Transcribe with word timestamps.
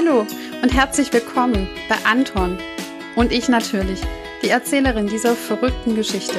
Hallo 0.00 0.26
und 0.62 0.72
herzlich 0.72 1.12
willkommen 1.12 1.68
bei 1.86 1.96
Anton 2.10 2.56
und 3.16 3.32
ich 3.32 3.50
natürlich, 3.50 4.00
die 4.42 4.48
Erzählerin 4.48 5.08
dieser 5.08 5.34
verrückten 5.34 5.94
Geschichte. 5.94 6.36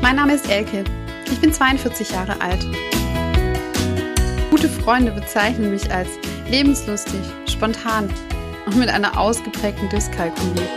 Mein 0.00 0.16
Name 0.16 0.34
ist 0.34 0.48
Elke. 0.48 0.82
Ich 1.30 1.38
bin 1.40 1.52
42 1.52 2.10
Jahre 2.10 2.40
alt. 2.40 2.64
Gute 4.50 4.70
Freunde 4.70 5.12
bezeichnen 5.12 5.72
mich 5.72 5.92
als 5.92 6.08
lebenslustig, 6.48 7.20
spontan 7.50 8.08
und 8.64 8.76
mit 8.76 8.88
einer 8.88 9.18
ausgeprägten 9.18 9.90
Dyskalkulie. 9.90 10.68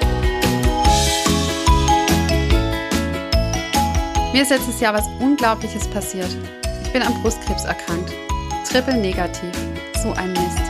Mir 4.34 4.41
ist 4.41 4.50
letztes 4.50 4.82
Jahr 4.82 4.94
was 4.94 5.07
Unglaubliches 5.21 5.88
passiert. 5.88 6.36
Ich 6.84 6.91
bin 6.91 7.02
am 7.02 7.14
Brustkrebs 7.22 7.64
erkrankt. 7.64 8.12
Triple 8.70 8.98
negativ. 8.98 9.77
So 10.07 10.13
ein 10.13 10.31
Mist. 10.31 10.61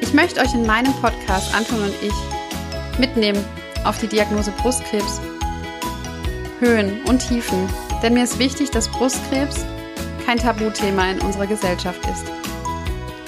Ich 0.00 0.14
möchte 0.14 0.40
euch 0.40 0.54
in 0.54 0.64
meinem 0.64 0.92
Podcast, 1.00 1.52
Anton 1.52 1.82
und 1.82 1.94
ich, 2.00 2.12
mitnehmen 3.00 3.44
auf 3.82 3.98
die 3.98 4.06
Diagnose 4.06 4.52
Brustkrebs. 4.52 5.20
Höhen 6.60 7.02
und 7.06 7.26
Tiefen. 7.26 7.68
Denn 8.00 8.14
mir 8.14 8.22
ist 8.22 8.38
wichtig, 8.38 8.70
dass 8.70 8.86
Brustkrebs 8.88 9.64
kein 10.24 10.38
Tabuthema 10.38 11.10
in 11.10 11.20
unserer 11.20 11.48
Gesellschaft 11.48 11.98
ist. 12.08 12.26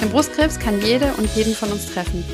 Denn 0.01 0.11
Brustkrebs 0.11 0.61
kann 0.61 0.81
jede 0.81 1.13
und 1.15 1.29
jeden 1.35 1.57
von 1.57 1.73
uns 1.73 1.93
treffen. 1.93 2.25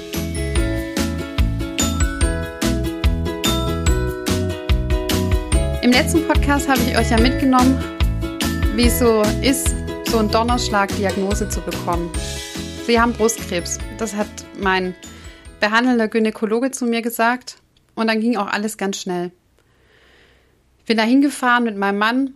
Im 5.80 5.92
letzten 5.92 6.28
Podcast 6.28 6.68
habe 6.68 6.80
ich 6.87 6.98
euch 6.98 7.10
ja 7.10 7.18
mitgenommen, 7.18 7.82
wie 8.74 8.88
es 8.88 8.98
so 8.98 9.23
ist, 9.40 9.74
so 10.15 10.20
einen 10.20 10.30
Donnerschlag-Diagnose 10.30 11.48
zu 11.48 11.60
bekommen. 11.60 12.09
Sie 12.87 13.01
haben 13.01 13.12
Brustkrebs. 13.15 13.80
Das 13.98 14.15
hat 14.15 14.29
mein 14.56 14.95
behandelnder 15.59 16.06
Gynäkologe 16.06 16.71
zu 16.71 16.87
mir 16.87 17.02
gesagt. 17.02 17.56
Und 17.96 18.06
dann 18.06 18.21
ging 18.21 18.37
auch 18.37 18.46
alles 18.46 18.76
ganz 18.76 19.01
schnell. 19.01 19.32
Ich 20.79 20.84
bin 20.84 20.98
da 20.98 21.02
hingefahren 21.02 21.65
mit 21.65 21.76
meinem 21.76 21.98
Mann, 21.98 22.30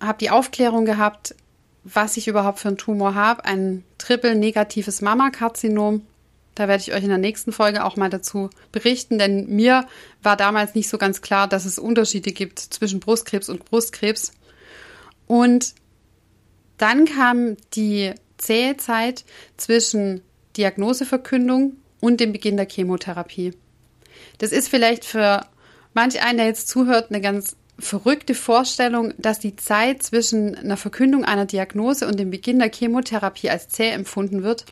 habe 0.00 0.18
die 0.18 0.30
Aufklärung 0.30 0.84
gehabt, 0.84 1.36
was 1.84 2.16
ich 2.16 2.26
überhaupt 2.26 2.58
für 2.58 2.66
einen 2.66 2.76
Tumor 2.76 3.14
habe. 3.14 3.44
Ein 3.44 3.84
triple-negatives 3.98 5.00
Mammakarzinom. 5.00 6.04
Da 6.56 6.66
werde 6.66 6.80
ich 6.80 6.92
euch 6.92 7.04
in 7.04 7.08
der 7.08 7.18
nächsten 7.18 7.52
Folge 7.52 7.84
auch 7.84 7.94
mal 7.94 8.10
dazu 8.10 8.50
berichten, 8.72 9.18
denn 9.18 9.46
mir 9.46 9.86
war 10.24 10.36
damals 10.36 10.74
nicht 10.74 10.88
so 10.88 10.98
ganz 10.98 11.22
klar, 11.22 11.46
dass 11.46 11.66
es 11.66 11.78
Unterschiede 11.78 12.32
gibt 12.32 12.58
zwischen 12.58 12.98
Brustkrebs 12.98 13.48
und 13.48 13.64
Brustkrebs. 13.64 14.32
Und 15.28 15.76
dann 16.82 17.04
kam 17.04 17.56
die 17.74 18.12
zähe 18.38 18.76
Zeit 18.76 19.24
zwischen 19.56 20.20
Diagnoseverkündung 20.56 21.76
und 22.00 22.18
dem 22.18 22.32
Beginn 22.32 22.56
der 22.56 22.68
Chemotherapie. 22.68 23.54
Das 24.38 24.50
ist 24.50 24.68
vielleicht 24.68 25.04
für 25.04 25.46
manch 25.94 26.20
einen, 26.22 26.38
der 26.38 26.48
jetzt 26.48 26.68
zuhört, 26.68 27.10
eine 27.10 27.20
ganz 27.20 27.56
verrückte 27.78 28.34
Vorstellung, 28.34 29.14
dass 29.16 29.38
die 29.38 29.54
Zeit 29.54 30.02
zwischen 30.02 30.56
einer 30.56 30.76
Verkündung 30.76 31.24
einer 31.24 31.46
Diagnose 31.46 32.06
und 32.06 32.18
dem 32.18 32.30
Beginn 32.30 32.58
der 32.58 32.72
Chemotherapie 32.72 33.48
als 33.48 33.68
zäh 33.68 33.90
empfunden 33.90 34.42
wird, 34.42 34.64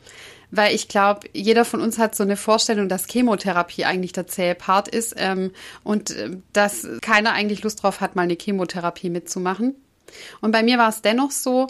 weil 0.51 0.75
ich 0.75 0.89
glaube, 0.89 1.29
jeder 1.31 1.63
von 1.63 1.81
uns 1.81 1.97
hat 1.97 2.13
so 2.13 2.23
eine 2.23 2.35
Vorstellung, 2.35 2.89
dass 2.89 3.07
Chemotherapie 3.07 3.85
eigentlich 3.85 4.11
der 4.11 4.27
zähe 4.27 4.53
Part 4.53 4.89
ist 4.89 5.15
ähm, 5.17 5.51
und 5.85 6.11
äh, 6.11 6.31
dass 6.51 6.85
keiner 7.01 7.31
eigentlich 7.31 7.63
Lust 7.63 7.83
drauf 7.83 8.01
hat, 8.01 8.17
mal 8.17 8.23
eine 8.23 8.37
Chemotherapie 8.39 9.09
mitzumachen. 9.09 9.75
Und 10.41 10.51
bei 10.51 10.61
mir 10.61 10.77
war 10.77 10.89
es 10.89 11.01
dennoch 11.01 11.31
so 11.31 11.67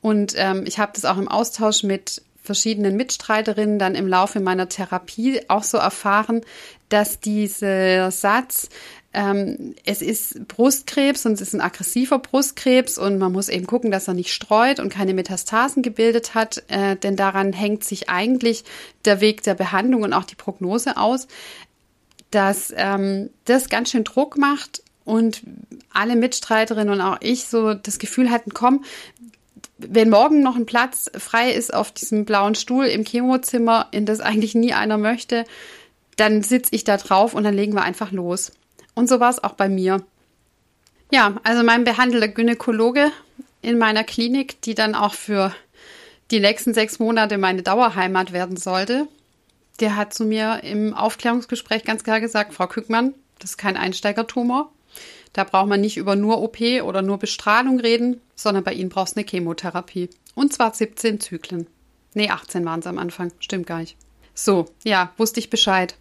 und 0.00 0.34
ähm, 0.36 0.64
ich 0.66 0.78
habe 0.78 0.92
das 0.94 1.04
auch 1.04 1.18
im 1.18 1.28
Austausch 1.28 1.82
mit 1.82 2.22
verschiedenen 2.42 2.96
Mitstreiterinnen 2.96 3.78
dann 3.78 3.94
im 3.94 4.08
Laufe 4.08 4.40
meiner 4.40 4.68
Therapie 4.68 5.42
auch 5.48 5.62
so 5.62 5.78
erfahren, 5.78 6.40
dass 6.88 7.20
dieser 7.20 8.10
Satz, 8.10 8.68
ähm, 9.12 9.74
es 9.84 10.02
ist 10.02 10.48
Brustkrebs 10.48 11.26
und 11.26 11.34
es 11.34 11.40
ist 11.40 11.54
ein 11.54 11.60
aggressiver 11.60 12.18
Brustkrebs 12.18 12.96
und 12.96 13.18
man 13.18 13.32
muss 13.32 13.48
eben 13.48 13.66
gucken, 13.66 13.90
dass 13.90 14.08
er 14.08 14.14
nicht 14.14 14.32
streut 14.32 14.80
und 14.80 14.88
keine 14.88 15.14
Metastasen 15.14 15.82
gebildet 15.82 16.34
hat, 16.34 16.62
äh, 16.68 16.96
denn 16.96 17.16
daran 17.16 17.52
hängt 17.52 17.84
sich 17.84 18.08
eigentlich 18.08 18.64
der 19.04 19.20
Weg 19.20 19.42
der 19.42 19.54
Behandlung 19.54 20.02
und 20.02 20.12
auch 20.12 20.24
die 20.24 20.36
Prognose 20.36 20.96
aus, 20.96 21.28
dass 22.30 22.72
ähm, 22.76 23.30
das 23.44 23.68
ganz 23.68 23.90
schön 23.90 24.04
Druck 24.04 24.38
macht 24.38 24.82
und 25.04 25.42
alle 25.92 26.16
Mitstreiterinnen 26.16 26.94
und 26.94 27.00
auch 27.00 27.18
ich 27.20 27.46
so 27.46 27.74
das 27.74 27.98
Gefühl 27.98 28.30
hatten, 28.30 28.54
komm, 28.54 28.84
wenn 29.78 30.10
morgen 30.10 30.42
noch 30.42 30.56
ein 30.56 30.66
Platz 30.66 31.10
frei 31.16 31.52
ist 31.52 31.72
auf 31.72 31.92
diesem 31.92 32.24
blauen 32.24 32.54
Stuhl 32.54 32.86
im 32.86 33.04
Chemozimmer, 33.04 33.88
in 33.90 34.06
das 34.06 34.20
eigentlich 34.20 34.54
nie 34.54 34.74
einer 34.74 34.98
möchte, 34.98 35.44
dann 36.16 36.42
sitze 36.42 36.74
ich 36.74 36.84
da 36.84 36.96
drauf 36.96 37.34
und 37.34 37.44
dann 37.44 37.54
legen 37.54 37.74
wir 37.74 37.82
einfach 37.82 38.12
los. 38.12 38.52
Und 38.94 39.08
so 39.08 39.20
war 39.20 39.30
es 39.30 39.42
auch 39.42 39.54
bei 39.54 39.68
mir. 39.68 40.02
Ja, 41.10 41.36
also 41.42 41.62
mein 41.62 41.84
behandelter 41.84 42.28
Gynäkologe 42.28 43.10
in 43.62 43.78
meiner 43.78 44.04
Klinik, 44.04 44.60
die 44.62 44.74
dann 44.74 44.94
auch 44.94 45.14
für 45.14 45.54
die 46.30 46.40
nächsten 46.40 46.74
sechs 46.74 46.98
Monate 46.98 47.38
meine 47.38 47.62
Dauerheimat 47.62 48.32
werden 48.32 48.56
sollte, 48.56 49.08
der 49.80 49.96
hat 49.96 50.14
zu 50.14 50.24
mir 50.24 50.62
im 50.62 50.94
Aufklärungsgespräch 50.94 51.84
ganz 51.84 52.04
klar 52.04 52.20
gesagt, 52.20 52.54
Frau 52.54 52.66
Kückmann, 52.66 53.14
das 53.38 53.52
ist 53.52 53.56
kein 53.56 53.76
Einsteigertumor. 53.76 54.70
Da 55.32 55.44
braucht 55.44 55.68
man 55.68 55.80
nicht 55.80 55.96
über 55.96 56.16
nur 56.16 56.42
OP 56.42 56.60
oder 56.82 57.02
nur 57.02 57.18
Bestrahlung 57.18 57.78
reden, 57.80 58.20
sondern 58.34 58.64
bei 58.64 58.72
Ihnen 58.72 58.88
brauchst 58.88 59.16
du 59.16 59.20
eine 59.20 59.28
Chemotherapie. 59.28 60.10
Und 60.34 60.52
zwar 60.52 60.74
17 60.74 61.20
Zyklen. 61.20 61.66
Nee, 62.14 62.30
18 62.30 62.64
waren 62.64 62.80
es 62.80 62.86
am 62.86 62.98
Anfang. 62.98 63.30
Stimmt 63.38 63.66
gar 63.66 63.78
nicht. 63.78 63.96
So, 64.34 64.66
ja, 64.84 65.12
wusste 65.16 65.40
ich 65.40 65.50
Bescheid. 65.50 65.96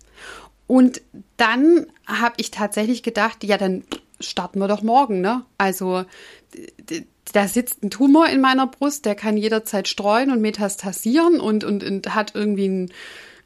Und 0.66 1.02
dann 1.38 1.88
habe 2.06 2.36
ich 2.38 2.52
tatsächlich 2.52 3.04
gedacht, 3.04 3.44
ja, 3.44 3.58
dann 3.58 3.84
starten 4.20 4.60
wir 4.60 4.68
doch 4.68 4.82
morgen, 4.82 5.22
ne? 5.22 5.46
Also 5.58 6.06
da 7.34 7.48
sitzt 7.48 7.84
ein 7.84 7.90
Tumor 7.90 8.28
in 8.28 8.42
meiner 8.42 8.68
Brust, 8.68 9.06
der 9.06 9.16
kann 9.16 9.38
jederzeit 9.38 9.88
streuen 9.88 10.32
und 10.32 10.42
metastasieren 10.42 11.40
und, 11.40 11.64
und, 11.64 11.84
und 11.84 12.14
hat 12.16 12.34
irgendwie 12.36 12.68
ein 12.68 12.94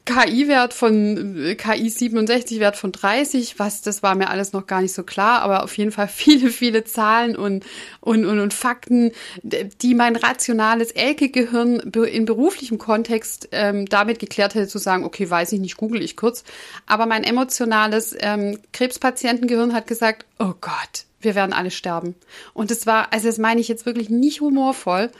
KI-Wert 0.04 0.74
von 0.74 1.56
KI 1.56 1.88
67 1.88 2.60
Wert 2.60 2.76
von 2.76 2.92
30, 2.92 3.58
was 3.58 3.80
das 3.80 4.02
war 4.02 4.14
mir 4.14 4.28
alles 4.28 4.52
noch 4.52 4.66
gar 4.66 4.82
nicht 4.82 4.92
so 4.92 5.02
klar, 5.02 5.40
aber 5.40 5.64
auf 5.64 5.76
jeden 5.78 5.92
Fall 5.92 6.08
viele 6.14 6.50
viele 6.50 6.84
Zahlen 6.84 7.36
und 7.36 7.64
und 8.00 8.26
und, 8.26 8.38
und 8.38 8.52
Fakten, 8.52 9.12
die 9.42 9.94
mein 9.94 10.16
rationales 10.16 10.90
Elke-Gehirn 10.90 11.80
in 11.80 12.26
beruflichem 12.26 12.78
Kontext 12.78 13.48
ähm, 13.52 13.86
damit 13.86 14.18
geklärt 14.18 14.54
hätte 14.54 14.68
zu 14.68 14.78
sagen, 14.78 15.04
okay, 15.04 15.28
weiß 15.28 15.52
ich 15.52 15.60
nicht, 15.60 15.76
google 15.76 16.02
ich 16.02 16.16
kurz, 16.16 16.44
aber 16.86 17.06
mein 17.06 17.24
emotionales 17.24 18.14
ähm, 18.18 18.58
Krebspatientengehirn 18.72 19.72
hat 19.72 19.86
gesagt, 19.86 20.26
oh 20.38 20.52
Gott, 20.60 21.06
wir 21.20 21.34
werden 21.34 21.54
alle 21.54 21.70
sterben. 21.70 22.14
Und 22.52 22.70
es 22.70 22.86
war, 22.86 23.12
also 23.12 23.26
das 23.26 23.38
meine 23.38 23.60
ich 23.60 23.68
jetzt 23.68 23.86
wirklich 23.86 24.10
nicht 24.10 24.42
humorvoll, 24.42 25.10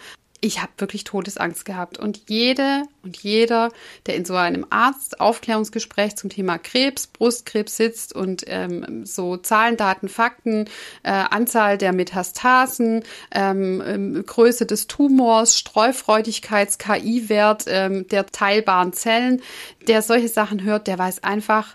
ich 0.44 0.60
habe 0.60 0.72
wirklich 0.77 1.05
Todesangst 1.05 1.65
gehabt. 1.65 1.99
Und 1.99 2.28
jede 2.28 2.82
und 3.03 3.16
jeder, 3.16 3.71
der 4.05 4.16
in 4.16 4.27
so 4.27 4.34
einem 4.34 4.66
Arztaufklärungsgespräch 4.69 6.16
zum 6.16 6.28
Thema 6.28 6.59
Krebs, 6.59 7.06
Brustkrebs 7.06 7.78
sitzt 7.78 8.15
und 8.15 8.44
ähm, 8.47 9.06
so 9.06 9.38
Zahlen, 9.38 9.78
Daten, 9.78 10.10
Fakten, 10.10 10.66
äh, 11.03 11.12
Anzahl 11.12 11.78
der 11.78 11.94
Metastasen, 11.94 13.04
ähm, 13.33 13.83
ähm, 13.87 14.27
Größe 14.27 14.66
des 14.66 14.87
Tumors, 14.87 15.59
Streufreudigkeits, 15.59 16.77
KI-Wert 16.77 17.65
ähm, 17.66 18.06
der 18.09 18.27
teilbaren 18.27 18.93
Zellen, 18.93 19.41
der 19.88 20.03
solche 20.03 20.28
Sachen 20.28 20.62
hört, 20.62 20.87
der 20.88 20.99
weiß 20.99 21.25
einfach 21.25 21.75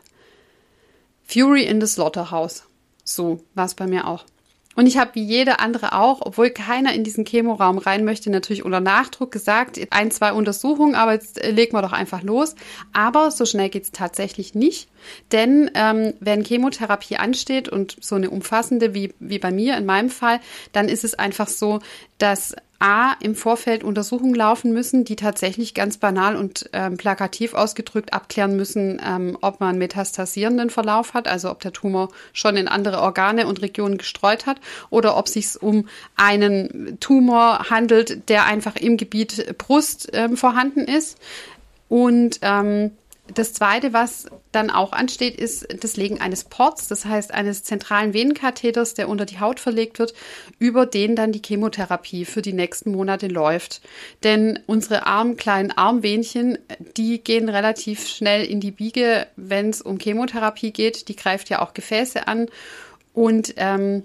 Fury 1.26 1.64
in 1.64 1.82
the 1.82 1.88
Slaughterhouse. 1.88 2.64
So 3.04 3.44
war 3.56 3.66
es 3.66 3.74
bei 3.74 3.88
mir 3.88 4.08
auch. 4.08 4.26
Und 4.80 4.88
ich 4.88 4.98
habe 4.98 5.12
wie 5.16 5.24
jede 5.24 5.60
andere 5.60 5.92
auch, 5.92 6.22
obwohl 6.22 6.52
keiner 6.52 6.94
in 6.94 7.04
diesen 7.04 7.26
Chemoraum 7.26 7.80
rein 7.80 8.06
möchte, 8.06 8.30
natürlich 8.30 8.64
unter 8.64 8.80
Nachdruck 8.80 9.30
gesagt, 9.30 9.78
ein, 9.90 10.10
zwei 10.10 10.32
Untersuchungen, 10.32 10.96
aber 10.96 11.12
jetzt 11.12 11.38
äh, 11.38 11.52
legen 11.52 11.74
wir 11.74 11.82
doch 11.82 11.92
einfach 11.92 12.24
los. 12.24 12.56
Aber 12.94 13.30
so 13.30 13.44
schnell 13.44 13.68
geht's 13.68 13.92
tatsächlich 13.92 14.56
nicht. 14.56 14.88
Denn 15.34 15.70
ähm, 15.74 16.14
wenn 16.22 16.46
Chemotherapie 16.46 17.18
ansteht 17.18 17.68
und 17.68 17.98
so 18.00 18.16
eine 18.16 18.30
umfassende 18.30 18.94
wie, 18.94 19.14
wie 19.20 19.40
bei 19.40 19.52
mir 19.52 19.76
in 19.76 19.86
meinem 19.86 20.10
Fall, 20.10 20.40
dann 20.72 20.88
ist 20.88 21.04
es 21.04 21.14
einfach 21.14 21.50
so, 21.50 21.82
dass 22.18 22.56
A, 22.80 23.14
im 23.22 23.36
Vorfeld 23.36 23.84
Untersuchungen 23.84 24.34
laufen 24.34 24.72
müssen, 24.72 25.04
die 25.04 25.18
tatsächlich 25.18 25.74
ganz 25.74 25.98
banal 25.98 26.38
und 26.38 26.70
ähm, 26.72 26.96
plakativ 26.96 27.54
ausgedrückt 27.54 28.14
abklären 28.14 28.56
müssen, 28.56 29.02
ähm, 29.06 29.38
ob 29.42 29.60
man 29.60 29.78
metastasierenden 29.78 30.70
Verlauf 30.70 31.14
hat, 31.14 31.28
also 31.28 31.52
ob 31.52 31.60
der 31.60 31.74
Tumor 31.74 32.10
schon 32.32 32.56
in 32.56 32.70
andere 32.70 33.02
Organe 33.02 33.48
und 33.48 33.62
Regionen 33.62 33.98
gestreut 33.98 34.46
hat 34.46 34.62
oder 34.90 35.18
ob 35.18 35.28
sich 35.28 35.62
um 35.62 35.90
einen 36.16 36.98
Tumor 37.02 37.70
handelt, 37.70 38.30
der 38.30 38.46
einfach 38.46 38.78
im 38.78 38.96
Gebiet 38.96 39.58
Brust 39.58 40.10
ähm, 40.14 40.38
vorhanden 40.38 40.86
ist. 40.86 41.18
Und 41.90 42.40
ähm, 42.44 42.92
das 43.34 43.54
Zweite, 43.54 43.94
was 43.94 44.28
dann 44.52 44.70
auch 44.70 44.92
ansteht, 44.92 45.36
ist 45.36 45.68
das 45.84 45.98
Legen 45.98 46.20
eines 46.20 46.44
Ports, 46.44 46.88
das 46.88 47.06
heißt 47.06 47.34
eines 47.34 47.64
zentralen 47.64 48.14
Venenkatheters, 48.14 48.94
der 48.94 49.10
unter 49.10 49.26
die 49.26 49.40
Haut 49.40 49.60
verlegt 49.60 50.00
wird, 50.00 50.14
über 50.58 50.86
den 50.86 51.16
dann 51.16 51.32
die 51.32 51.42
Chemotherapie 51.46 52.26
für 52.26 52.42
die 52.42 52.54
nächsten 52.54 52.92
Monate 52.92 53.28
läuft. 53.28 53.82
Denn 54.24 54.60
unsere 54.66 55.06
armen 55.06 55.38
kleinen 55.38 55.72
Armvenchen, 55.72 56.58
die 56.98 57.20
gehen 57.20 57.50
relativ 57.50 58.08
schnell 58.08 58.46
in 58.46 58.60
die 58.60 58.72
Biege, 58.72 59.28
wenn 59.36 59.70
es 59.70 59.82
um 59.82 60.00
Chemotherapie 60.00 60.72
geht. 60.72 61.08
Die 61.08 61.16
greift 61.16 61.50
ja 61.50 61.62
auch 61.62 61.74
Gefäße 61.74 62.28
an. 62.28 62.48
Und 63.14 63.54
ähm, 63.58 64.04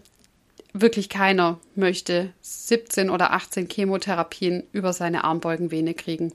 wirklich 0.72 1.08
keiner 1.08 1.58
möchte 1.74 2.32
17 2.42 3.10
oder 3.10 3.32
18 3.32 3.68
Chemotherapien 3.68 4.64
über 4.72 4.92
seine 4.92 5.24
Armbeugenvene 5.24 5.94
kriegen. 5.94 6.32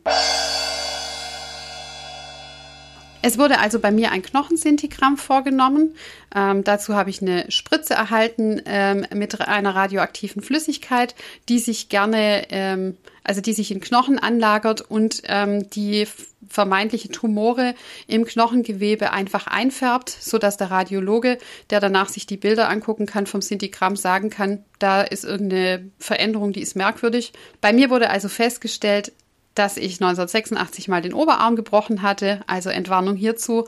Es 3.21 3.37
wurde 3.37 3.59
also 3.59 3.79
bei 3.79 3.91
mir 3.91 4.11
ein 4.11 4.21
Knochensintigramm 4.21 5.17
vorgenommen. 5.17 5.95
Ähm, 6.33 6.63
dazu 6.63 6.95
habe 6.95 7.09
ich 7.09 7.21
eine 7.21 7.51
Spritze 7.51 7.93
erhalten 7.93 8.61
ähm, 8.65 9.05
mit 9.13 9.41
einer 9.41 9.75
radioaktiven 9.75 10.41
Flüssigkeit, 10.41 11.15
die 11.49 11.59
sich 11.59 11.89
gerne, 11.89 12.45
ähm, 12.49 12.95
also 13.23 13.41
die 13.41 13.51
sich 13.51 13.71
in 13.71 13.81
Knochen 13.81 14.19
anlagert 14.19 14.81
und 14.81 15.21
ähm, 15.25 15.69
die 15.69 16.07
vermeintliche 16.47 17.09
Tumore 17.09 17.75
im 18.07 18.25
Knochengewebe 18.25 19.11
einfach 19.11 19.47
einfärbt, 19.47 20.09
so 20.09 20.37
dass 20.37 20.55
der 20.55 20.71
Radiologe, 20.71 21.37
der 21.69 21.81
danach 21.81 22.07
sich 22.07 22.25
die 22.25 22.37
Bilder 22.37 22.69
angucken 22.69 23.05
kann 23.05 23.27
vom 23.27 23.41
Sintigramm, 23.41 23.97
sagen 23.97 24.29
kann, 24.29 24.63
da 24.79 25.01
ist 25.01 25.25
irgendeine 25.25 25.91
Veränderung, 25.99 26.53
die 26.53 26.61
ist 26.61 26.77
merkwürdig. 26.77 27.33
Bei 27.59 27.73
mir 27.73 27.89
wurde 27.89 28.09
also 28.09 28.29
festgestellt, 28.29 29.11
dass 29.59 29.75
ich 29.75 30.01
1986 30.01 30.87
mal 30.87 31.01
den 31.01 31.13
Oberarm 31.13 31.57
gebrochen 31.57 32.01
hatte, 32.01 32.39
also 32.47 32.69
Entwarnung 32.69 33.17
hierzu, 33.17 33.67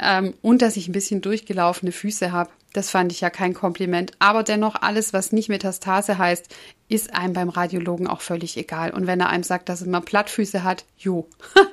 ähm, 0.00 0.34
und 0.40 0.62
dass 0.62 0.76
ich 0.76 0.86
ein 0.86 0.92
bisschen 0.92 1.20
durchgelaufene 1.20 1.90
Füße 1.90 2.30
habe. 2.30 2.50
Das 2.72 2.90
fand 2.90 3.10
ich 3.10 3.20
ja 3.20 3.28
kein 3.28 3.52
Kompliment. 3.52 4.12
Aber 4.20 4.44
dennoch, 4.44 4.76
alles, 4.80 5.12
was 5.12 5.32
nicht 5.32 5.48
Metastase 5.48 6.16
heißt, 6.16 6.54
ist 6.88 7.12
einem 7.12 7.32
beim 7.32 7.48
Radiologen 7.48 8.06
auch 8.06 8.20
völlig 8.20 8.56
egal. 8.56 8.92
Und 8.92 9.08
wenn 9.08 9.18
er 9.18 9.30
einem 9.30 9.42
sagt, 9.42 9.68
dass 9.68 9.84
man 9.84 10.04
Plattfüße 10.04 10.62
hat, 10.62 10.84
jo, 10.96 11.26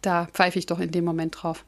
da 0.00 0.26
pfeife 0.32 0.58
ich 0.58 0.64
doch 0.64 0.80
in 0.80 0.90
dem 0.90 1.04
Moment 1.04 1.42
drauf. 1.42 1.64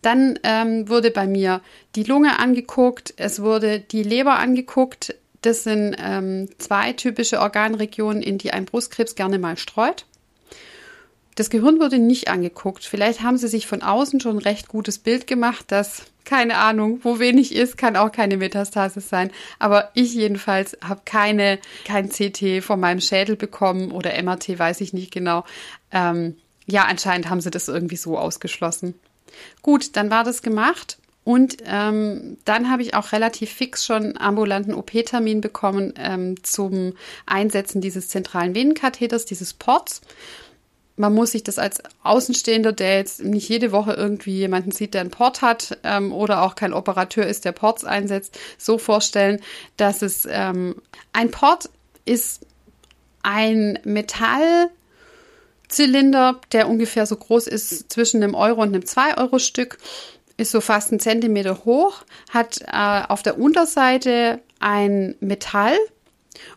Dann 0.00 0.38
ähm, 0.42 0.88
wurde 0.88 1.10
bei 1.10 1.26
mir 1.26 1.60
die 1.96 2.04
Lunge 2.04 2.38
angeguckt, 2.38 3.12
es 3.18 3.42
wurde 3.42 3.78
die 3.78 4.02
Leber 4.02 4.38
angeguckt. 4.38 5.14
Das 5.42 5.64
sind 5.64 5.96
ähm, 5.98 6.48
zwei 6.56 6.94
typische 6.94 7.40
Organregionen, 7.40 8.22
in 8.22 8.38
die 8.38 8.52
ein 8.52 8.64
Brustkrebs 8.64 9.14
gerne 9.16 9.38
mal 9.38 9.58
streut. 9.58 10.06
Das 11.34 11.48
Gehirn 11.48 11.80
wurde 11.80 11.98
nicht 11.98 12.28
angeguckt. 12.28 12.84
Vielleicht 12.84 13.22
haben 13.22 13.38
sie 13.38 13.48
sich 13.48 13.66
von 13.66 13.82
außen 13.82 14.20
schon 14.20 14.36
ein 14.36 14.42
recht 14.42 14.68
gutes 14.68 14.98
Bild 14.98 15.26
gemacht, 15.26 15.64
dass, 15.68 16.02
keine 16.24 16.58
Ahnung, 16.58 17.00
wo 17.02 17.18
wenig 17.18 17.54
ist, 17.54 17.78
kann 17.78 17.96
auch 17.96 18.12
keine 18.12 18.36
Metastase 18.36 19.00
sein. 19.00 19.30
Aber 19.58 19.90
ich 19.94 20.14
jedenfalls 20.14 20.76
habe 20.82 21.02
keine, 21.06 21.58
kein 21.86 22.10
CT 22.10 22.62
von 22.62 22.78
meinem 22.80 23.00
Schädel 23.00 23.36
bekommen 23.36 23.92
oder 23.92 24.20
MRT, 24.22 24.58
weiß 24.58 24.82
ich 24.82 24.92
nicht 24.92 25.10
genau. 25.10 25.44
Ähm, 25.90 26.36
ja, 26.66 26.84
anscheinend 26.84 27.30
haben 27.30 27.40
sie 27.40 27.50
das 27.50 27.68
irgendwie 27.68 27.96
so 27.96 28.18
ausgeschlossen. 28.18 28.94
Gut, 29.62 29.96
dann 29.96 30.10
war 30.10 30.24
das 30.24 30.42
gemacht. 30.42 30.98
Und 31.24 31.58
ähm, 31.66 32.36
dann 32.44 32.68
habe 32.68 32.82
ich 32.82 32.94
auch 32.94 33.12
relativ 33.12 33.52
fix 33.52 33.86
schon 33.86 34.16
ambulanten 34.18 34.74
OP-Termin 34.74 35.40
bekommen 35.40 35.94
ähm, 35.96 36.42
zum 36.42 36.94
Einsetzen 37.26 37.80
dieses 37.80 38.08
zentralen 38.08 38.56
Venenkatheters, 38.56 39.24
dieses 39.24 39.54
Ports 39.54 40.00
man 40.96 41.14
muss 41.14 41.32
sich 41.32 41.42
das 41.42 41.58
als 41.58 41.82
Außenstehender, 42.02 42.72
der 42.72 42.98
jetzt 42.98 43.24
nicht 43.24 43.48
jede 43.48 43.72
Woche 43.72 43.94
irgendwie 43.94 44.36
jemanden 44.36 44.72
sieht, 44.72 44.94
der 44.94 45.00
einen 45.02 45.10
Port 45.10 45.42
hat 45.42 45.78
ähm, 45.84 46.12
oder 46.12 46.42
auch 46.42 46.54
kein 46.54 46.72
Operateur 46.72 47.26
ist, 47.26 47.44
der 47.44 47.52
Ports 47.52 47.84
einsetzt, 47.84 48.38
so 48.58 48.78
vorstellen, 48.78 49.40
dass 49.76 50.02
es 50.02 50.28
ähm, 50.30 50.76
ein 51.12 51.30
Port 51.30 51.70
ist 52.04 52.46
ein 53.22 53.78
Metallzylinder, 53.84 54.70
der 56.52 56.68
ungefähr 56.68 57.06
so 57.06 57.16
groß 57.16 57.46
ist 57.46 57.92
zwischen 57.92 58.22
einem 58.22 58.34
Euro 58.34 58.62
und 58.62 58.68
einem 58.68 58.82
2-Euro-Stück, 58.82 59.78
ist 60.36 60.50
so 60.50 60.60
fast 60.60 60.90
einen 60.90 61.00
Zentimeter 61.00 61.64
hoch, 61.64 62.02
hat 62.30 62.60
äh, 62.62 63.02
auf 63.08 63.22
der 63.22 63.38
Unterseite 63.38 64.40
ein 64.60 65.14
Metall, 65.20 65.76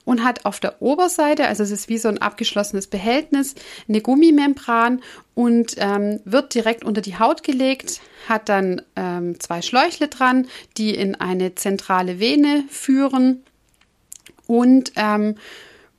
und 0.04 0.24
hat 0.24 0.45
auf 0.45 0.60
der 0.60 0.81
Oberseite, 0.81 1.48
also 1.48 1.63
es 1.63 1.72
ist 1.72 1.89
wie 1.89 1.98
so 1.98 2.07
ein 2.07 2.22
abgeschlossenes 2.22 2.88
Behältnis, 2.88 3.56
eine 3.88 4.01
Gummimembran 4.01 5.01
und 5.33 5.75
ähm, 5.77 6.19
wird 6.25 6.54
direkt 6.54 6.83
unter 6.83 7.01
die 7.01 7.19
Haut 7.19 7.44
gelegt, 7.44 8.01
hat 8.27 8.50
dann 8.50 8.81
ähm, 8.95 9.39
zwei 9.39 9.62
Schläuchle 9.62 10.07
dran, 10.07 10.48
die 10.77 10.95
in 10.95 11.16
eine 11.16 11.56
zentrale 11.56 12.19
Vene 12.19 12.63
führen 12.69 13.44
und 14.48 14.92
ähm, 14.95 15.36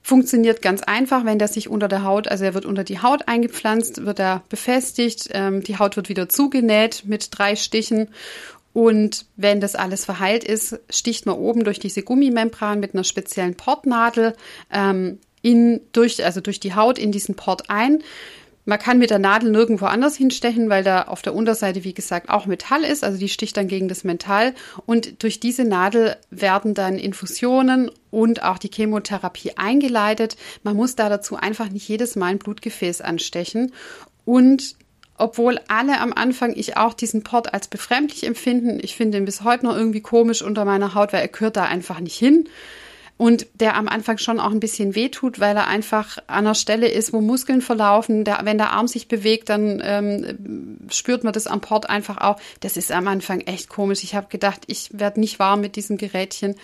funktioniert 0.07 0.63
ganz 0.63 0.85
einfach, 0.85 1.25
wenn 1.25 1.41
der 1.41 1.49
sich 1.49 1.69
unter 1.69 1.89
der 1.89 2.05
Haut, 2.05 2.29
also 2.29 2.45
er 2.45 2.55
wird 2.55 2.65
unter 2.65 2.85
die 2.85 3.01
Haut 3.01 3.27
eingepflanzt, 3.27 4.07
wird 4.07 4.21
er 4.21 4.45
befestigt, 4.49 5.31
ähm, 5.33 5.65
die 5.65 5.79
Haut 5.79 5.97
wird 5.97 6.09
wieder 6.09 6.29
zugenäht 6.29 7.03
mit 7.07 7.37
drei 7.37 7.57
Stichen 7.57 8.09
und 8.77 9.25
wenn 9.37 9.63
das 9.63 9.75
alles 9.75 10.05
verheilt 10.05 10.45
ist, 10.45 10.79
sticht 10.91 11.25
man 11.25 11.37
oben 11.37 11.65
durch 11.65 11.79
diese 11.79 12.03
Gummimembran 12.03 12.79
mit 12.79 12.93
einer 12.93 13.05
speziellen 13.05 13.55
Portnadel 13.55 14.35
ähm, 14.71 15.19
in, 15.41 15.81
durch, 15.93 16.23
also 16.23 16.43
durch 16.43 16.61
die 16.61 16.75
Haut 16.75 16.99
in 16.99 17.11
diesen 17.11 17.37
Port 17.37 17.71
ein. 17.71 18.03
Man 18.67 18.79
kann 18.79 18.99
mit 18.99 19.09
der 19.09 19.19
Nadel 19.19 19.51
nirgendwo 19.51 19.87
anders 19.87 20.15
hinstechen, 20.17 20.69
weil 20.69 20.85
da 20.85 21.05
auf 21.05 21.23
der 21.23 21.35
Unterseite, 21.35 21.85
wie 21.85 21.95
gesagt, 21.95 22.29
auch 22.29 22.45
Metall 22.45 22.85
ist. 22.85 23.03
Also 23.03 23.17
die 23.17 23.31
sticht 23.31 23.57
dann 23.57 23.67
gegen 23.67 23.89
das 23.89 24.05
Metall. 24.05 24.55
Und 24.85 25.23
durch 25.23 25.41
diese 25.41 25.65
Nadel 25.65 26.17
werden 26.29 26.75
dann 26.75 26.99
Infusionen 26.99 27.91
und 28.11 28.43
auch 28.43 28.59
die 28.59 28.71
Chemotherapie 28.71 29.53
eingeleitet. 29.57 30.37
Man 30.65 30.77
muss 30.77 30.97
da 30.97 31.09
dazu 31.09 31.37
einfach 31.37 31.71
nicht 31.71 31.89
jedes 31.89 32.15
Mal 32.15 32.33
ein 32.33 32.39
Blutgefäß 32.39 33.01
anstechen. 33.01 33.73
Und 34.27 34.77
obwohl 35.19 35.61
alle 35.69 36.01
am 36.01 36.13
Anfang 36.13 36.53
ich 36.55 36.77
auch 36.77 36.95
diesen 36.95 37.23
Port 37.23 37.53
als 37.55 37.69
befremdlich 37.69 38.25
empfinden. 38.25 38.79
Ich 38.83 38.97
finde 38.97 39.19
ihn 39.19 39.25
bis 39.25 39.43
heute 39.43 39.67
noch 39.67 39.77
irgendwie 39.77 40.01
komisch 40.01 40.43
unter 40.43 40.65
meiner 40.65 40.95
Haut, 40.95 41.13
weil 41.13 41.23
er 41.23 41.29
gehört 41.29 41.57
da 41.57 41.65
einfach 41.65 42.01
nicht 42.01 42.17
hin. 42.17 42.49
Und 43.19 43.47
der 43.55 43.77
am 43.77 43.89
Anfang 43.89 44.19
schon 44.19 44.39
auch 44.39 44.51
ein 44.51 44.61
bisschen 44.61 44.95
wehtut, 44.95 45.41
weil 45.41 45.57
er 45.57 45.69
einfach 45.69 46.19
an 46.27 46.45
einer 46.45 46.55
Stelle 46.55 46.89
ist, 46.89 47.15
wo 47.15 47.23
Muskeln 47.23 47.63
verlaufen. 47.63 48.25
Der, 48.25 48.41
wenn 48.45 48.59
der 48.59 48.73
Arm 48.73 48.89
sich 48.89 49.09
bewegt, 49.09 49.49
dann 49.49 49.81
ähm, 49.83 50.79
spürt 50.91 51.25
man 51.25 51.33
das 51.33 51.47
am 51.47 51.63
Port 51.63 51.89
einfach 51.89 52.19
auch. 52.19 52.39
Das 52.61 52.77
ist 52.77 52.93
am 52.93 53.09
Anfang 53.09 53.41
echt 53.41 53.71
komisch. 53.71 54.05
Ich 54.05 54.15
habe 54.15 54.27
gedacht, 54.29 54.65
ich 54.67 54.91
werde 54.93 55.21
nicht 55.21 55.39
warm 55.39 55.63
mit 55.63 55.77
diesem 55.77 55.97
Gerätchen. 55.97 56.57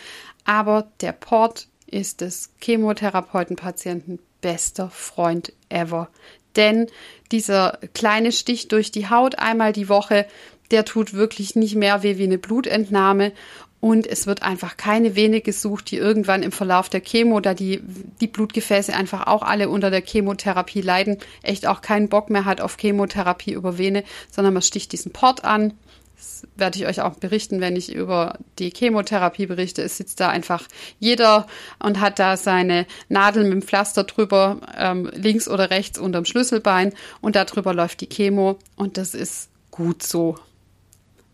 Aber 0.44 0.88
der 1.00 1.12
Port 1.12 1.69
ist 1.87 2.20
des 2.20 2.50
Chemotherapeutenpatienten 2.60 4.18
bester 4.42 4.90
Freund 4.90 5.54
ever 5.71 6.09
denn 6.56 6.87
dieser 7.30 7.78
kleine 7.94 8.32
Stich 8.32 8.68
durch 8.68 8.90
die 8.90 9.09
Haut 9.09 9.38
einmal 9.38 9.73
die 9.73 9.88
Woche, 9.88 10.26
der 10.71 10.85
tut 10.85 11.14
wirklich 11.14 11.54
nicht 11.54 11.75
mehr 11.75 12.02
weh 12.02 12.18
wie 12.18 12.25
eine 12.25 12.38
Blutentnahme. 12.38 13.32
Und 13.80 14.06
es 14.06 14.28
wird 14.28 14.42
einfach 14.44 14.76
keine 14.76 15.16
Vene 15.16 15.40
gesucht, 15.40 15.90
die 15.90 15.97
irgendwann 15.97 16.44
im 16.44 16.52
Verlauf 16.52 16.88
der 16.88 17.00
Chemo, 17.00 17.40
da 17.40 17.52
die, 17.52 17.80
die 18.21 18.28
Blutgefäße 18.28 18.94
einfach 18.94 19.26
auch 19.26 19.42
alle 19.42 19.68
unter 19.68 19.90
der 19.90 20.02
Chemotherapie 20.02 20.82
leiden, 20.82 21.18
echt 21.42 21.66
auch 21.66 21.80
keinen 21.80 22.09
Bock 22.09 22.30
mehr 22.30 22.44
hat 22.44 22.61
auf 22.61 22.76
Chemotherapie 22.78 23.52
über 23.52 23.78
Vene, 23.78 24.04
sondern 24.30 24.54
man 24.54 24.62
sticht 24.62 24.92
diesen 24.92 25.12
Port 25.12 25.44
an, 25.44 25.75
das 26.23 26.47
werde 26.55 26.79
ich 26.79 26.87
euch 26.87 27.00
auch 27.00 27.17
berichten, 27.17 27.61
wenn 27.61 27.75
ich 27.75 27.93
über 27.93 28.38
die 28.61 28.71
Chemotherapie 28.71 29.47
berichte. 29.47 29.83
Es 29.83 29.97
sitzt 29.97 30.21
da 30.21 30.29
einfach 30.29 30.69
jeder 31.00 31.49
und 31.81 32.00
hat 32.00 32.21
da 32.21 32.37
seine 32.37 32.87
Nadel 33.09 33.43
mit 33.43 33.52
dem 33.55 33.62
Pflaster 33.62 34.05
drüber, 34.05 34.61
ähm, 34.79 35.11
links 35.14 35.49
oder 35.49 35.71
rechts 35.71 35.99
unterm 35.99 36.25
Schlüsselbein 36.25 36.93
und 37.21 37.35
darüber 37.35 37.75
läuft 37.75 38.02
die 38.02 38.09
Chemo 38.09 38.57
und 38.76 38.99
das 38.99 39.14
ist 39.14 39.50
gut 39.73 40.05
so. 40.05 40.38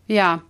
Ja. 0.07 0.41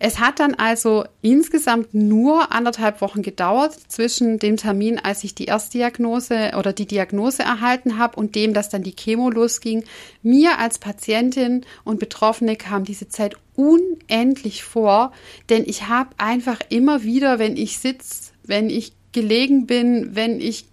Es 0.00 0.20
hat 0.20 0.38
dann 0.38 0.54
also 0.54 1.04
insgesamt 1.22 1.92
nur 1.92 2.52
anderthalb 2.52 3.00
Wochen 3.00 3.22
gedauert 3.22 3.74
zwischen 3.88 4.38
dem 4.38 4.56
Termin, 4.56 4.98
als 4.98 5.24
ich 5.24 5.34
die 5.34 5.46
Erstdiagnose 5.46 6.52
oder 6.56 6.72
die 6.72 6.86
Diagnose 6.86 7.42
erhalten 7.42 7.98
habe 7.98 8.16
und 8.16 8.36
dem, 8.36 8.54
dass 8.54 8.68
dann 8.68 8.84
die 8.84 8.94
Chemo 8.94 9.28
losging. 9.28 9.84
Mir 10.22 10.58
als 10.58 10.78
Patientin 10.78 11.66
und 11.82 11.98
Betroffene 11.98 12.54
kam 12.54 12.84
diese 12.84 13.08
Zeit 13.08 13.36
unendlich 13.56 14.62
vor, 14.62 15.12
denn 15.48 15.64
ich 15.66 15.88
habe 15.88 16.10
einfach 16.16 16.60
immer 16.68 17.02
wieder, 17.02 17.40
wenn 17.40 17.56
ich 17.56 17.78
sitze, 17.78 18.30
wenn 18.44 18.70
ich 18.70 18.92
gelegen 19.10 19.66
bin, 19.66 20.14
wenn 20.14 20.40
ich 20.40 20.66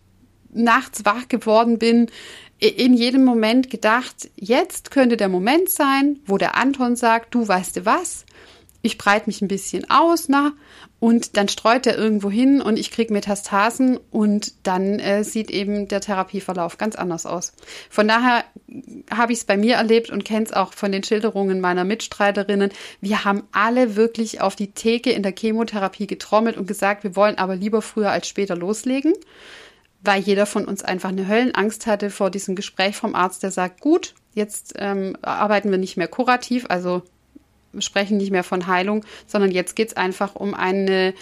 nachts 0.54 1.04
wach 1.04 1.28
geworden 1.28 1.80
bin, 1.80 2.12
in 2.60 2.94
jedem 2.94 3.26
Moment 3.26 3.70
gedacht, 3.70 4.30
jetzt 4.36 4.92
könnte 4.92 5.18
der 5.18 5.30
Moment 5.30 5.70
sein, 5.70 6.20
wo 6.26 6.38
der 6.38 6.56
Anton 6.56 6.96
sagt, 6.96 7.34
du 7.36 7.48
weißt 7.48 7.78
du 7.78 7.86
was, 7.86 8.26
ich 8.86 8.98
breite 8.98 9.28
mich 9.28 9.42
ein 9.42 9.48
bisschen 9.48 9.90
aus, 9.90 10.30
na, 10.30 10.54
und 11.00 11.38
dann 11.38 11.48
streut 11.50 11.86
er 11.86 11.98
irgendwo 11.98 12.32
hin 12.32 12.62
und 12.62 12.80
ich 12.80 12.90
kriege 12.90 13.14
Metastasen 13.14 14.00
und 14.12 14.54
dann 14.64 15.00
äh, 15.00 15.24
sieht 15.24 15.52
eben 15.52 15.88
der 15.88 16.02
Therapieverlauf 16.02 16.78
ganz 16.78 16.96
anders 16.96 17.26
aus. 17.26 17.54
Von 17.90 18.08
daher 18.08 18.44
habe 19.12 19.34
ich 19.34 19.40
es 19.40 19.46
bei 19.46 19.58
mir 19.58 19.76
erlebt 19.76 20.10
und 20.10 20.26
kenne 20.26 20.46
es 20.46 20.54
auch 20.54 20.74
von 20.74 20.92
den 20.92 21.04
Schilderungen 21.04 21.62
meiner 21.62 21.84
Mitstreiterinnen. 21.84 22.72
Wir 23.02 23.26
haben 23.26 23.44
alle 23.52 23.96
wirklich 23.96 24.42
auf 24.42 24.56
die 24.56 24.72
Theke 24.72 25.12
in 25.12 25.22
der 25.24 25.34
Chemotherapie 25.38 26.08
getrommelt 26.08 26.58
und 26.58 26.68
gesagt, 26.68 27.04
wir 27.04 27.16
wollen 27.16 27.38
aber 27.38 27.56
lieber 27.56 27.82
früher 27.82 28.12
als 28.12 28.28
später 28.28 28.56
loslegen, 28.56 29.14
weil 30.02 30.22
jeder 30.22 30.46
von 30.46 30.66
uns 30.66 30.84
einfach 30.84 31.10
eine 31.10 31.28
Höllenangst 31.28 31.88
hatte 31.88 32.10
vor 32.10 32.32
diesem 32.32 32.56
Gespräch 32.56 32.96
vom 32.96 33.16
Arzt, 33.16 33.44
der 33.44 33.52
sagt, 33.52 33.82
gut, 33.82 34.16
jetzt 34.34 34.74
ähm, 34.78 35.18
arbeiten 35.22 35.72
wir 35.72 35.78
nicht 35.78 35.98
mehr 35.98 36.08
kurativ, 36.08 36.66
also 36.70 37.04
sprechen 37.80 38.18
nicht 38.18 38.32
mehr 38.32 38.44
von 38.44 38.68
Heilung, 38.68 39.06
sondern 39.28 39.52
jetzt 39.52 39.76
geht 39.76 39.90
es 39.90 39.98
einfach 39.98 40.36
um 40.36 40.54
eine 40.54 41.14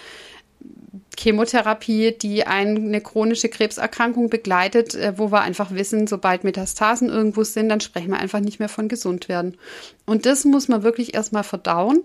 Chemotherapie, 1.18 2.12
die 2.12 2.46
eine 2.46 3.00
chronische 3.00 3.48
Krebserkrankung 3.48 4.30
begleitet, 4.30 4.94
äh, 4.94 5.14
wo 5.16 5.30
wir 5.30 5.42
einfach 5.42 5.72
wissen, 5.72 6.06
sobald 6.06 6.44
Metastasen 6.44 7.08
irgendwo 7.08 7.44
sind, 7.44 7.68
dann 7.68 7.80
sprechen 7.80 8.10
wir 8.10 8.18
einfach 8.18 8.40
nicht 8.40 8.58
mehr 8.58 8.68
von 8.68 8.88
gesund 8.88 9.28
werden. 9.28 9.56
Und 10.06 10.26
das 10.26 10.44
muss 10.44 10.68
man 10.68 10.82
wirklich 10.82 11.14
erstmal 11.14 11.44
verdauen, 11.44 12.00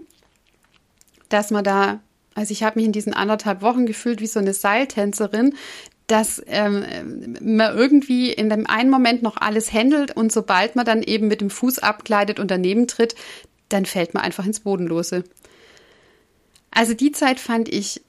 dass 1.29 1.51
man 1.51 1.63
da, 1.63 1.99
also 2.35 2.51
ich 2.51 2.63
habe 2.63 2.79
mich 2.79 2.85
in 2.85 2.91
diesen 2.91 3.13
anderthalb 3.13 3.61
Wochen 3.61 3.85
gefühlt 3.85 4.21
wie 4.21 4.27
so 4.27 4.39
eine 4.39 4.53
Seiltänzerin, 4.53 5.55
dass 6.07 6.41
ähm, 6.47 7.37
man 7.39 7.77
irgendwie 7.77 8.31
in 8.31 8.49
dem 8.49 8.65
einen 8.65 8.89
Moment 8.89 9.21
noch 9.21 9.37
alles 9.37 9.71
händelt 9.71 10.15
und 10.15 10.31
sobald 10.31 10.75
man 10.75 10.85
dann 10.85 11.03
eben 11.03 11.27
mit 11.27 11.39
dem 11.39 11.51
Fuß 11.51 11.79
abgleitet 11.79 12.39
und 12.39 12.49
daneben 12.49 12.87
tritt, 12.87 13.13
dann 13.69 13.85
fällt 13.85 14.13
man 14.13 14.23
einfach 14.23 14.45
ins 14.45 14.59
Bodenlose. 14.59 15.23
Also 16.71 16.93
die 16.93 17.11
Zeit 17.11 17.39
fand 17.39 17.69
ich 17.69 18.01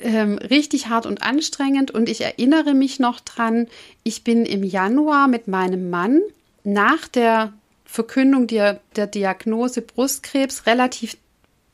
ähm, 0.00 0.38
richtig 0.38 0.88
hart 0.88 1.06
und 1.06 1.22
anstrengend 1.22 1.90
und 1.90 2.08
ich 2.08 2.20
erinnere 2.20 2.74
mich 2.74 2.98
noch 2.98 3.20
dran, 3.20 3.66
ich 4.04 4.24
bin 4.24 4.46
im 4.46 4.62
Januar 4.62 5.28
mit 5.28 5.48
meinem 5.48 5.90
Mann 5.90 6.20
nach 6.64 7.08
der 7.08 7.52
Verkündung 7.84 8.46
der, 8.46 8.80
der 8.96 9.06
Diagnose 9.06 9.82
Brustkrebs 9.82 10.66
relativ, 10.66 11.16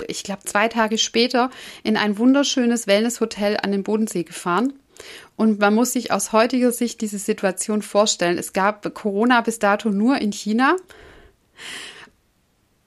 ich 0.07 0.23
glaube 0.23 0.45
zwei 0.45 0.69
Tage 0.69 0.99
später, 0.99 1.51
in 1.83 1.97
ein 1.97 2.19
wunderschönes 2.19 2.87
Wellnesshotel 2.87 3.59
an 3.61 3.73
den 3.73 3.83
Bodensee 3.83 4.23
gefahren. 4.23 4.73
Und 5.37 5.59
man 5.59 5.75
muss 5.75 5.93
sich 5.93 6.13
aus 6.13 6.33
heutiger 6.33 6.71
Sicht 6.71 7.01
diese 7.01 7.19
Situation 7.19 7.83
vorstellen. 7.83 8.39
Es 8.39 8.53
gab 8.53 8.95
Corona 8.95 9.41
bis 9.41 9.59
dato 9.59 9.91
nur 9.91 10.19
in 10.19 10.33
China. 10.33 10.77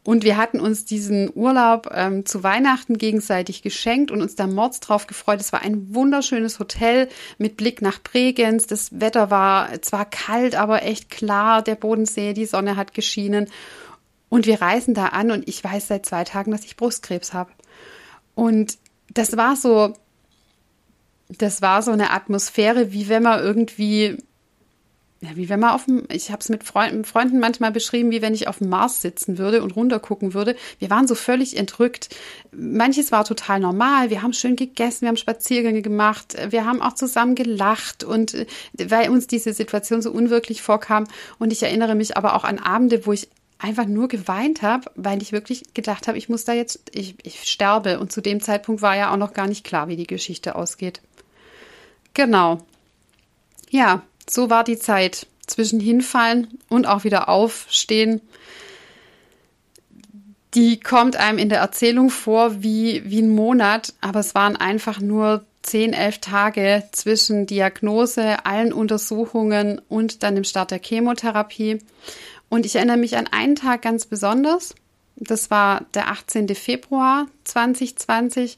Und 0.07 0.23
wir 0.23 0.37
hatten 0.37 0.61
uns 0.61 0.85
diesen 0.85 1.29
Urlaub 1.35 1.89
ähm, 1.93 2.25
zu 2.25 2.41
Weihnachten 2.41 2.97
gegenseitig 2.97 3.61
geschenkt 3.61 4.09
und 4.09 4.21
uns 4.21 4.35
da 4.35 4.47
mords 4.47 4.79
drauf 4.79 5.05
gefreut. 5.05 5.41
Es 5.41 5.51
war 5.51 5.63
ein 5.63 5.93
wunderschönes 5.93 6.59
Hotel 6.59 7.09
mit 7.37 7.57
Blick 7.57 7.81
nach 7.81 8.01
Bregenz. 8.01 8.67
Das 8.67 9.01
Wetter 9.01 9.31
war 9.31 9.81
zwar 9.81 10.05
kalt, 10.05 10.55
aber 10.55 10.83
echt 10.83 11.09
klar. 11.09 11.61
Der 11.61 11.75
Bodensee, 11.75 12.31
die 12.31 12.45
Sonne 12.45 12.77
hat 12.77 12.93
geschienen. 12.93 13.49
Und 14.29 14.45
wir 14.45 14.61
reisen 14.61 14.93
da 14.93 15.07
an 15.07 15.29
und 15.29 15.45
ich 15.45 15.61
weiß 15.61 15.89
seit 15.89 16.05
zwei 16.05 16.23
Tagen, 16.23 16.51
dass 16.51 16.63
ich 16.63 16.77
Brustkrebs 16.77 17.33
habe. 17.33 17.51
Und 18.33 18.77
das 19.13 19.35
war 19.35 19.57
so, 19.57 19.93
das 21.27 21.61
war 21.61 21.81
so 21.81 21.91
eine 21.91 22.11
Atmosphäre, 22.11 22.93
wie 22.93 23.09
wenn 23.09 23.23
man 23.23 23.41
irgendwie 23.41 24.15
ja, 25.21 25.29
wie 25.33 25.49
wenn 25.49 25.59
man 25.59 25.71
auf 25.71 25.85
dem, 25.85 26.03
ich 26.11 26.29
habe 26.29 26.41
es 26.41 26.49
mit 26.49 26.63
Freunden, 26.63 27.03
Freunden 27.03 27.39
manchmal 27.39 27.71
beschrieben, 27.71 28.11
wie 28.11 28.21
wenn 28.21 28.35
ich 28.35 28.47
auf 28.47 28.59
dem 28.59 28.69
Mars 28.69 29.01
sitzen 29.01 29.39
würde 29.39 29.63
und 29.63 29.75
runtergucken 29.75 30.35
würde. 30.35 30.55
Wir 30.77 30.91
waren 30.91 31.07
so 31.07 31.15
völlig 31.15 31.57
entrückt. 31.57 32.15
Manches 32.51 33.11
war 33.11 33.25
total 33.25 33.59
normal. 33.59 34.11
Wir 34.11 34.21
haben 34.21 34.33
schön 34.33 34.55
gegessen, 34.55 35.01
wir 35.01 35.09
haben 35.09 35.17
Spaziergänge 35.17 35.81
gemacht, 35.81 36.37
wir 36.49 36.65
haben 36.65 36.83
auch 36.83 36.93
zusammen 36.93 37.33
gelacht 37.33 38.03
und 38.03 38.35
äh, 38.35 38.45
weil 38.77 39.09
uns 39.09 39.25
diese 39.25 39.53
Situation 39.53 40.03
so 40.03 40.11
unwirklich 40.11 40.61
vorkam. 40.61 41.05
Und 41.39 41.51
ich 41.51 41.63
erinnere 41.63 41.95
mich 41.95 42.15
aber 42.15 42.35
auch 42.35 42.43
an 42.43 42.59
Abende, 42.59 43.07
wo 43.07 43.11
ich 43.11 43.27
einfach 43.57 43.85
nur 43.87 44.07
geweint 44.07 44.61
habe, 44.61 44.91
weil 44.95 45.21
ich 45.23 45.31
wirklich 45.31 45.73
gedacht 45.73 46.07
habe, 46.07 46.19
ich 46.19 46.29
muss 46.29 46.45
da 46.45 46.53
jetzt, 46.53 46.91
ich, 46.93 47.15
ich 47.23 47.43
sterbe. 47.45 47.99
Und 47.99 48.11
zu 48.11 48.21
dem 48.21 48.39
Zeitpunkt 48.39 48.83
war 48.83 48.95
ja 48.95 49.11
auch 49.11 49.17
noch 49.17 49.33
gar 49.33 49.47
nicht 49.47 49.63
klar, 49.63 49.87
wie 49.87 49.95
die 49.95 50.05
Geschichte 50.05 50.55
ausgeht. 50.55 51.01
Genau. 52.13 52.59
Ja, 53.71 54.03
so 54.29 54.49
war 54.49 54.63
die 54.63 54.79
Zeit 54.79 55.27
zwischen 55.45 55.79
hinfallen 55.79 56.59
und 56.69 56.87
auch 56.87 57.03
wieder 57.03 57.29
aufstehen. 57.29 58.21
Die 60.53 60.79
kommt 60.79 61.15
einem 61.15 61.37
in 61.37 61.49
der 61.49 61.59
Erzählung 61.59 62.09
vor 62.09 62.61
wie, 62.63 63.03
wie 63.05 63.21
ein 63.21 63.29
Monat, 63.29 63.93
aber 64.01 64.19
es 64.19 64.35
waren 64.35 64.55
einfach 64.55 64.99
nur 64.99 65.45
zehn, 65.61 65.93
elf 65.93 66.19
Tage 66.19 66.83
zwischen 66.91 67.45
Diagnose, 67.45 68.45
allen 68.45 68.73
Untersuchungen 68.73 69.81
und 69.89 70.23
dann 70.23 70.35
dem 70.35 70.45
Start 70.45 70.71
der 70.71 70.81
Chemotherapie. 70.81 71.79
Und 72.49 72.65
ich 72.65 72.75
erinnere 72.75 72.97
mich 72.97 73.17
an 73.17 73.27
einen 73.27 73.55
Tag 73.55 73.81
ganz 73.81 74.05
besonders. 74.05 74.73
Das 75.17 75.51
war 75.51 75.85
der 75.93 76.09
18. 76.09 76.47
Februar 76.55 77.27
2020, 77.43 78.57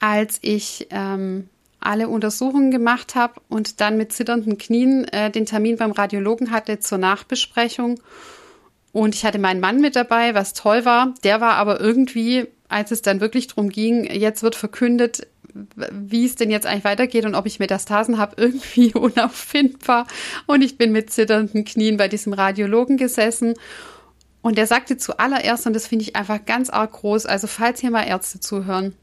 als 0.00 0.38
ich 0.42 0.88
ähm, 0.90 1.48
alle 1.82 2.08
Untersuchungen 2.08 2.70
gemacht 2.70 3.14
habe 3.14 3.34
und 3.48 3.80
dann 3.80 3.96
mit 3.96 4.12
zitternden 4.12 4.58
Knien 4.58 5.04
äh, 5.08 5.30
den 5.30 5.46
Termin 5.46 5.76
beim 5.76 5.92
Radiologen 5.92 6.50
hatte 6.50 6.78
zur 6.78 6.98
Nachbesprechung. 6.98 8.00
Und 8.92 9.14
ich 9.14 9.24
hatte 9.24 9.38
meinen 9.38 9.60
Mann 9.60 9.80
mit 9.80 9.96
dabei, 9.96 10.34
was 10.34 10.52
toll 10.52 10.84
war. 10.84 11.14
Der 11.24 11.40
war 11.40 11.54
aber 11.54 11.80
irgendwie, 11.80 12.46
als 12.68 12.90
es 12.90 13.02
dann 13.02 13.20
wirklich 13.20 13.48
darum 13.48 13.70
ging, 13.70 14.04
jetzt 14.04 14.42
wird 14.42 14.54
verkündet, 14.54 15.26
wie 15.54 16.24
es 16.24 16.34
denn 16.34 16.50
jetzt 16.50 16.66
eigentlich 16.66 16.84
weitergeht 16.84 17.24
und 17.24 17.34
ob 17.34 17.46
ich 17.46 17.58
Metastasen 17.58 18.18
habe, 18.18 18.36
irgendwie 18.40 18.94
unauffindbar. 18.94 20.06
Und 20.46 20.62
ich 20.62 20.78
bin 20.78 20.92
mit 20.92 21.10
zitternden 21.10 21.64
Knien 21.64 21.96
bei 21.96 22.08
diesem 22.08 22.32
Radiologen 22.32 22.96
gesessen. 22.96 23.54
Und 24.42 24.58
der 24.58 24.66
sagte 24.66 24.96
zuallererst, 24.96 25.66
und 25.66 25.72
das 25.72 25.86
finde 25.86 26.02
ich 26.02 26.16
einfach 26.16 26.44
ganz 26.44 26.68
arg 26.68 26.92
groß, 26.92 27.26
also 27.26 27.46
falls 27.46 27.80
hier 27.80 27.92
mal 27.92 28.02
Ärzte 28.02 28.40
zuhören, 28.40 28.94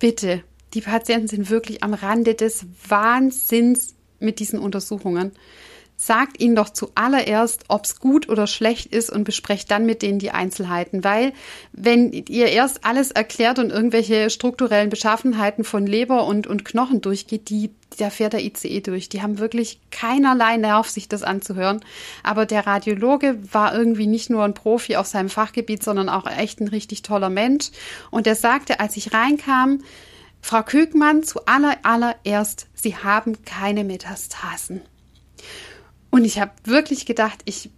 bitte 0.00 0.42
die 0.74 0.80
Patienten 0.80 1.28
sind 1.28 1.50
wirklich 1.50 1.82
am 1.82 1.94
Rande 1.94 2.34
des 2.34 2.66
Wahnsinns 2.88 3.94
mit 4.18 4.40
diesen 4.40 4.58
Untersuchungen. 4.58 5.32
Sagt 5.96 6.40
ihnen 6.40 6.56
doch 6.56 6.70
zuallererst, 6.70 7.66
ob 7.68 7.84
es 7.84 8.00
gut 8.00 8.28
oder 8.28 8.48
schlecht 8.48 8.92
ist 8.92 9.10
und 9.10 9.22
besprecht 9.22 9.70
dann 9.70 9.86
mit 9.86 10.02
denen 10.02 10.18
die 10.18 10.32
Einzelheiten. 10.32 11.04
Weil 11.04 11.32
wenn 11.72 12.12
ihr 12.12 12.48
erst 12.48 12.84
alles 12.84 13.12
erklärt 13.12 13.60
und 13.60 13.70
irgendwelche 13.70 14.28
strukturellen 14.28 14.90
Beschaffenheiten 14.90 15.62
von 15.62 15.86
Leber 15.86 16.26
und, 16.26 16.48
und 16.48 16.64
Knochen 16.64 17.00
durchgeht, 17.00 17.48
die, 17.48 17.70
da 17.96 18.10
fährt 18.10 18.32
der 18.32 18.44
ICE 18.44 18.80
durch. 18.80 19.08
Die 19.08 19.22
haben 19.22 19.38
wirklich 19.38 19.78
keinerlei 19.92 20.56
Nerv, 20.56 20.88
sich 20.88 21.08
das 21.08 21.22
anzuhören. 21.22 21.80
Aber 22.24 22.44
der 22.44 22.66
Radiologe 22.66 23.38
war 23.52 23.72
irgendwie 23.72 24.08
nicht 24.08 24.30
nur 24.30 24.42
ein 24.42 24.54
Profi 24.54 24.96
auf 24.96 25.06
seinem 25.06 25.28
Fachgebiet, 25.28 25.84
sondern 25.84 26.08
auch 26.08 26.26
echt 26.26 26.60
ein 26.60 26.68
richtig 26.68 27.02
toller 27.02 27.30
Mensch. 27.30 27.70
Und 28.10 28.26
er 28.26 28.34
sagte, 28.34 28.80
als 28.80 28.96
ich 28.96 29.14
reinkam, 29.14 29.78
Frau 30.44 30.62
Kögmann, 30.62 31.22
zuallererst, 31.22 32.66
Sie 32.74 32.98
haben 32.98 33.46
keine 33.46 33.82
Metastasen. 33.82 34.82
Und 36.10 36.26
ich 36.26 36.38
habe 36.38 36.52
wirklich 36.64 37.06
gedacht, 37.06 37.40
ich, 37.46 37.70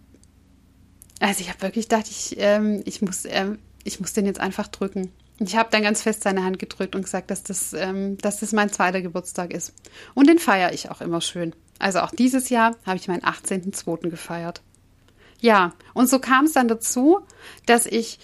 also 1.21 1.39
ich 1.39 1.47
habe 1.47 1.61
wirklich 1.61 1.87
gedacht, 1.87 2.07
ich, 2.09 2.35
ähm, 2.39 2.81
ich, 2.83 3.01
muss, 3.01 3.23
ähm, 3.23 3.59
ich 3.85 4.01
muss 4.01 4.11
den 4.11 4.25
jetzt 4.25 4.41
einfach 4.41 4.67
drücken. 4.67 5.13
Ich 5.39 5.55
habe 5.55 5.69
dann 5.71 5.81
ganz 5.81 6.01
fest 6.01 6.23
seine 6.23 6.43
Hand 6.43 6.59
gedrückt 6.59 6.93
und 6.93 7.03
gesagt, 7.03 7.31
dass 7.31 7.41
das, 7.41 7.71
ähm, 7.71 8.17
dass 8.17 8.41
das 8.41 8.51
mein 8.51 8.69
zweiter 8.69 9.01
Geburtstag 9.01 9.53
ist. 9.53 9.71
Und 10.13 10.27
den 10.27 10.37
feiere 10.37 10.73
ich 10.73 10.91
auch 10.91 10.99
immer 10.99 11.21
schön. 11.21 11.55
Also 11.79 12.01
auch 12.01 12.11
dieses 12.11 12.49
Jahr 12.49 12.75
habe 12.85 12.97
ich 12.97 13.07
meinen 13.07 13.23
18.02. 13.23 14.09
gefeiert. 14.09 14.61
Ja, 15.39 15.71
und 15.93 16.09
so 16.09 16.19
kam 16.19 16.43
es 16.43 16.51
dann 16.51 16.67
dazu, 16.67 17.21
dass 17.65 17.85
ich 17.85 18.19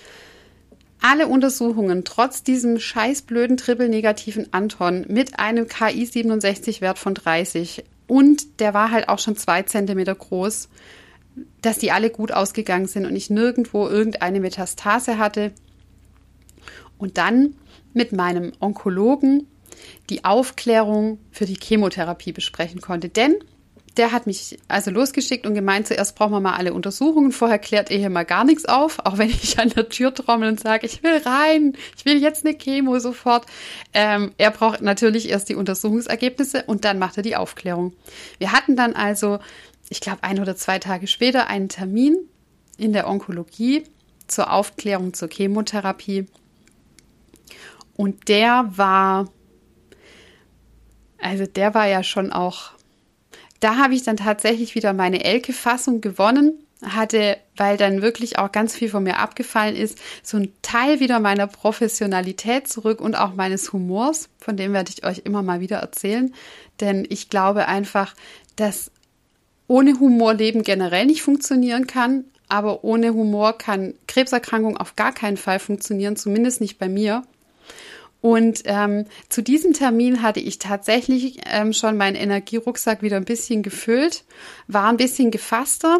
alle 1.03 1.27
Untersuchungen 1.27 2.05
trotz 2.05 2.43
diesem 2.43 2.79
scheißblöden 2.79 3.57
triple-negativen 3.57 4.47
Anton 4.53 5.05
mit 5.09 5.37
einem 5.37 5.65
KI67-Wert 5.65 6.97
von 6.97 7.13
30 7.13 7.83
und 8.07 8.61
der 8.61 8.73
war 8.73 8.89
halt 8.89 9.09
auch 9.09 9.19
schon 9.19 9.35
zwei 9.35 9.63
Zentimeter 9.63 10.15
groß, 10.15 10.69
dass 11.61 11.77
die 11.77 11.91
alle 11.91 12.09
gut 12.09 12.31
ausgegangen 12.31 12.87
sind 12.87 13.05
und 13.05 13.17
ich 13.17 13.29
nirgendwo 13.29 13.87
irgendeine 13.87 14.39
Metastase 14.39 15.17
hatte. 15.17 15.51
Und 16.97 17.17
dann 17.17 17.55
mit 17.93 18.13
meinem 18.13 18.53
Onkologen 18.59 19.47
die 20.09 20.23
Aufklärung 20.23 21.19
für 21.31 21.45
die 21.45 21.57
Chemotherapie 21.61 22.31
besprechen 22.31 22.79
konnte. 22.79 23.09
Denn 23.09 23.35
der 23.97 24.11
hat 24.11 24.25
mich 24.25 24.57
also 24.67 24.89
losgeschickt 24.89 25.45
und 25.45 25.53
gemeint, 25.53 25.87
zuerst 25.87 26.15
brauchen 26.15 26.31
wir 26.31 26.39
mal 26.39 26.55
alle 26.55 26.73
Untersuchungen. 26.73 27.31
Vorher 27.31 27.59
klärt 27.59 27.91
er 27.91 27.97
hier 27.97 28.09
mal 28.09 28.25
gar 28.25 28.43
nichts 28.43 28.65
auf, 28.65 28.99
auch 29.05 29.17
wenn 29.17 29.29
ich 29.29 29.59
an 29.59 29.69
der 29.69 29.89
Tür 29.89 30.13
trommel 30.13 30.49
und 30.49 30.59
sage, 30.59 30.87
ich 30.87 31.03
will 31.03 31.17
rein, 31.17 31.77
ich 31.95 32.05
will 32.05 32.21
jetzt 32.21 32.45
eine 32.45 32.55
Chemo 32.55 32.97
sofort. 32.99 33.45
Ähm, 33.93 34.33
er 34.37 34.51
braucht 34.51 34.81
natürlich 34.81 35.29
erst 35.29 35.49
die 35.49 35.55
Untersuchungsergebnisse 35.55 36.63
und 36.65 36.85
dann 36.85 36.97
macht 36.97 37.17
er 37.17 37.23
die 37.23 37.35
Aufklärung. 37.35 37.93
Wir 38.39 38.51
hatten 38.51 38.75
dann 38.75 38.93
also, 38.93 39.39
ich 39.89 40.01
glaube, 40.01 40.23
ein 40.23 40.39
oder 40.39 40.55
zwei 40.55 40.79
Tage 40.79 41.05
später 41.05 41.47
einen 41.47 41.69
Termin 41.69 42.17
in 42.77 42.93
der 42.93 43.07
Onkologie 43.07 43.83
zur 44.27 44.51
Aufklärung 44.51 45.13
zur 45.13 45.29
Chemotherapie. 45.29 46.25
Und 47.95 48.27
der 48.27 48.71
war, 48.75 49.29
also 51.19 51.45
der 51.45 51.75
war 51.75 51.87
ja 51.87 52.01
schon 52.01 52.31
auch, 52.33 52.71
da 53.63 53.77
habe 53.77 53.95
ich 53.95 54.03
dann 54.03 54.17
tatsächlich 54.17 54.75
wieder 54.75 54.93
meine 54.93 55.23
Elke-Fassung 55.23 56.01
gewonnen. 56.01 56.59
Hatte, 56.85 57.37
weil 57.55 57.77
dann 57.77 58.01
wirklich 58.01 58.39
auch 58.39 58.51
ganz 58.51 58.75
viel 58.75 58.89
von 58.89 59.03
mir 59.03 59.17
abgefallen 59.17 59.73
ist, 59.73 59.97
so 60.21 60.35
ein 60.35 60.51
Teil 60.61 60.99
wieder 60.99 61.21
meiner 61.21 61.47
Professionalität 61.47 62.67
zurück 62.67 62.99
und 62.99 63.15
auch 63.15 63.35
meines 63.35 63.71
Humors, 63.71 64.27
von 64.37 64.57
dem 64.57 64.73
werde 64.73 64.91
ich 64.93 65.05
euch 65.05 65.21
immer 65.23 65.43
mal 65.43 65.61
wieder 65.61 65.77
erzählen, 65.77 66.33
denn 66.81 67.07
ich 67.07 67.29
glaube 67.29 67.69
einfach, 67.69 68.15
dass 68.57 68.91
ohne 69.67 69.97
Humor 70.01 70.33
Leben 70.33 70.63
generell 70.63 71.05
nicht 71.05 71.21
funktionieren 71.21 71.87
kann, 71.87 72.25
aber 72.49 72.83
ohne 72.83 73.13
Humor 73.13 73.57
kann 73.57 73.93
Krebserkrankung 74.07 74.75
auf 74.75 74.97
gar 74.97 75.13
keinen 75.13 75.37
Fall 75.37 75.59
funktionieren, 75.59 76.17
zumindest 76.17 76.59
nicht 76.59 76.79
bei 76.79 76.89
mir. 76.89 77.23
Und 78.23 78.61
ähm, 78.63 79.03
zu 79.27 79.41
diesem 79.43 79.73
Termin 79.73 80.21
hatte 80.21 80.39
ich 80.39 80.57
tatsächlich 80.57 81.41
ähm, 81.45 81.73
schon 81.73 81.97
meinen 81.97 82.15
Energierucksack 82.15 83.01
wieder 83.01 83.17
ein 83.17 83.25
bisschen 83.25 83.63
gefüllt, 83.63 84.23
war 84.69 84.87
ein 84.87 84.95
bisschen 84.95 85.29
gefasster. 85.29 85.99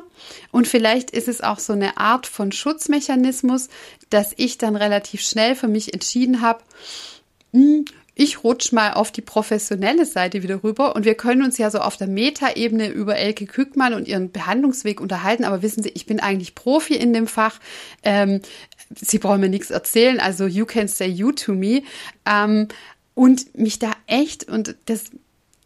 Und 0.50 0.66
vielleicht 0.66 1.12
ist 1.12 1.28
es 1.28 1.42
auch 1.42 1.60
so 1.60 1.74
eine 1.74 1.98
Art 1.98 2.26
von 2.26 2.54
Schutzmechanismus, 2.54 3.68
dass 4.10 4.32
ich 4.38 4.58
dann 4.58 4.78
relativ 4.78 5.20
schnell 5.20 5.54
für 5.54 5.68
mich 5.68 5.94
entschieden 5.94 6.40
habe, 6.40 6.64
hm, 7.52 7.84
ich 8.16 8.44
rutsch 8.44 8.72
mal 8.72 8.94
auf 8.94 9.12
die 9.12 9.22
professionelle 9.22 10.06
Seite 10.06 10.44
wieder 10.44 10.64
rüber. 10.64 10.96
Und 10.96 11.04
wir 11.04 11.16
können 11.16 11.44
uns 11.44 11.58
ja 11.58 11.72
so 11.72 11.80
auf 11.80 11.98
der 11.98 12.08
Metaebene 12.08 12.90
über 12.90 13.18
Elke 13.18 13.48
Kückmann 13.48 13.94
und 13.94 14.08
ihren 14.08 14.32
Behandlungsweg 14.32 15.02
unterhalten, 15.02 15.46
aber 15.46 15.62
wissen 15.62 15.82
Sie, 15.82 15.90
ich 15.90 16.06
bin 16.06 16.20
eigentlich 16.20 16.54
Profi 16.54 16.96
in 16.96 17.14
dem 17.14 17.28
Fach. 17.28 17.60
Ähm, 18.04 18.42
Sie 19.00 19.20
brauchen 19.20 19.42
mir 19.42 19.50
nichts 19.50 19.72
erzählen, 19.72 20.20
also 20.20 20.46
you 20.46 20.66
can 20.66 20.88
say 20.88 21.08
you 21.08 21.32
to 21.32 21.54
me. 21.54 21.84
Ähm, 22.26 22.68
und 23.16 23.56
mich 23.58 23.80
da 23.80 23.92
echt, 24.08 24.46
und 24.46 24.76
das 24.86 25.12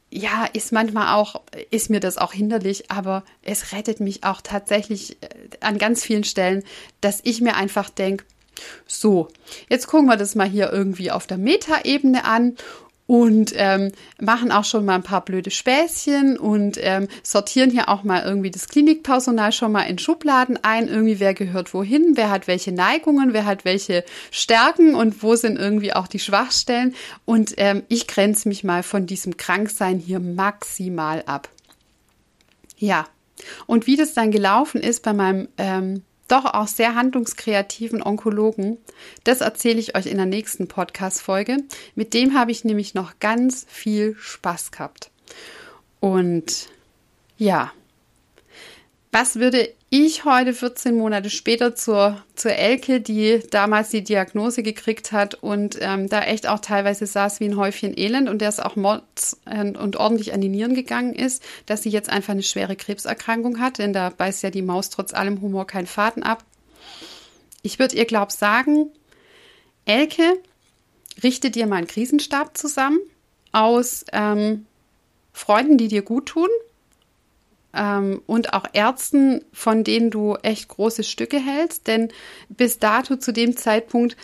ja, 0.09 0.45
ist 0.53 0.71
manchmal 0.71 1.15
auch, 1.15 1.41
ist 1.69 1.89
mir 1.89 1.99
das 1.99 2.17
auch 2.17 2.33
hinderlich, 2.33 2.89
aber 2.89 3.23
es 3.43 3.73
rettet 3.73 3.99
mich 3.99 4.23
auch 4.23 4.41
tatsächlich 4.41 5.17
äh, 5.21 5.27
an 5.59 5.77
ganz 5.77 6.03
vielen 6.03 6.23
Stellen, 6.23 6.63
dass 7.01 7.19
ich 7.23 7.41
mir 7.41 7.55
einfach 7.55 7.89
denke, 7.89 8.25
so, 8.87 9.27
jetzt 9.69 9.87
gucken 9.87 10.07
wir 10.07 10.17
das 10.17 10.33
mal 10.33 10.49
hier 10.49 10.71
irgendwie 10.71 11.11
auf 11.11 11.27
der 11.27 11.37
Metaebene 11.37 12.25
an 12.25 12.55
und 13.07 13.53
ähm, 13.55 13.91
machen 14.21 14.51
auch 14.51 14.65
schon 14.65 14.85
mal 14.85 14.95
ein 14.95 15.03
paar 15.03 15.23
blöde 15.23 15.49
Späßchen 15.49 16.37
und 16.37 16.77
ähm, 16.81 17.07
sortieren 17.23 17.71
hier 17.71 17.87
auch 17.89 18.03
mal 18.03 18.23
irgendwie 18.23 18.51
das 18.51 18.67
Klinikpersonal 18.67 19.53
schon 19.53 19.71
mal 19.71 19.83
in 19.83 19.97
Schubladen 19.97 20.59
ein. 20.61 20.89
Irgendwie 20.89 21.19
wer 21.19 21.33
gehört 21.33 21.73
wohin, 21.73 22.11
wer 22.15 22.29
hat 22.29 22.47
welche 22.47 22.73
Neigungen, 22.73 23.33
wer 23.33 23.45
hat 23.45 23.63
welche 23.63 24.03
Stärken 24.29 24.93
und 24.93 25.23
wo 25.23 25.35
sind 25.35 25.57
irgendwie 25.57 25.93
auch 25.93 26.07
die 26.07 26.19
Schwachstellen. 26.19 26.93
Und 27.23 27.53
ähm, 27.57 27.83
ich 27.87 28.07
grenze 28.07 28.49
mich 28.49 28.65
mal 28.65 28.83
von 28.83 29.07
diesem 29.07 29.37
Kranksein 29.37 29.99
hier 29.99 30.19
maximal 30.19 31.23
ab. 31.25 31.49
Ja. 32.77 33.07
Und 33.67 33.87
wie 33.87 33.95
das 33.95 34.13
dann 34.13 34.31
gelaufen 34.31 34.81
ist 34.81 35.03
bei 35.03 35.13
meinem 35.13 35.47
ähm, 35.57 36.03
doch 36.27 36.45
auch 36.45 36.67
sehr 36.67 36.95
handlungskreativen 36.95 38.03
Onkologen. 38.03 38.77
Das 39.23 39.41
erzähle 39.41 39.79
ich 39.79 39.95
euch 39.95 40.05
in 40.05 40.17
der 40.17 40.25
nächsten 40.25 40.67
Podcast-Folge. 40.67 41.63
Mit 41.95 42.13
dem 42.13 42.37
habe 42.37 42.51
ich 42.51 42.63
nämlich 42.63 42.93
noch 42.93 43.19
ganz 43.19 43.65
viel 43.69 44.15
Spaß 44.19 44.71
gehabt. 44.71 45.09
Und 45.99 46.69
ja, 47.37 47.71
was 49.19 49.37
würde 49.37 49.73
ich 49.89 50.25
heute 50.25 50.53
14 50.53 50.95
Monate 50.95 51.31
später 51.31 51.73
zur, 51.73 52.21
zur 52.35 52.51
Elke, 52.51 53.01
die 53.01 53.39
damals 53.49 53.89
die 53.89 54.03
Diagnose 54.03 54.61
gekriegt 54.61 55.11
hat 55.11 55.33
und 55.33 55.75
ähm, 55.81 56.07
da 56.07 56.21
echt 56.21 56.47
auch 56.47 56.59
teilweise 56.59 57.07
saß 57.07 57.39
wie 57.39 57.45
ein 57.45 57.57
Häufchen 57.57 57.97
Elend 57.97 58.29
und 58.29 58.41
der 58.41 58.49
es 58.49 58.59
auch 58.59 58.75
mords 58.75 59.39
und, 59.45 59.75
und 59.75 59.95
ordentlich 59.95 60.33
an 60.33 60.41
die 60.41 60.49
Nieren 60.49 60.75
gegangen 60.75 61.15
ist, 61.15 61.41
dass 61.65 61.81
sie 61.81 61.89
jetzt 61.89 62.11
einfach 62.11 62.33
eine 62.33 62.43
schwere 62.43 62.75
Krebserkrankung 62.75 63.59
hat, 63.59 63.79
denn 63.79 63.91
da 63.91 64.11
beißt 64.11 64.43
ja 64.43 64.51
die 64.51 64.61
Maus 64.61 64.91
trotz 64.91 65.15
allem 65.15 65.41
Humor 65.41 65.65
keinen 65.65 65.87
Faden 65.87 66.21
ab. 66.21 66.43
Ich 67.63 67.79
würde 67.79 67.95
ihr, 67.95 68.05
glaub, 68.05 68.31
sagen, 68.31 68.91
Elke, 69.85 70.37
richte 71.23 71.49
dir 71.49 71.65
mal 71.65 71.77
einen 71.77 71.87
Krisenstab 71.87 72.55
zusammen 72.55 72.99
aus 73.51 74.05
ähm, 74.13 74.67
Freunden, 75.33 75.79
die 75.79 75.87
dir 75.87 76.03
gut 76.03 76.27
tun, 76.27 76.49
ähm, 77.77 78.21
und 78.25 78.53
auch 78.53 78.65
Ärzten, 78.73 79.45
von 79.53 79.83
denen 79.83 80.09
du 80.09 80.35
echt 80.41 80.67
große 80.67 81.03
Stücke 81.03 81.39
hältst. 81.39 81.87
Denn 81.87 82.09
bis 82.49 82.79
dato 82.79 83.15
zu 83.15 83.31
dem 83.31 83.55
Zeitpunkt 83.55 84.17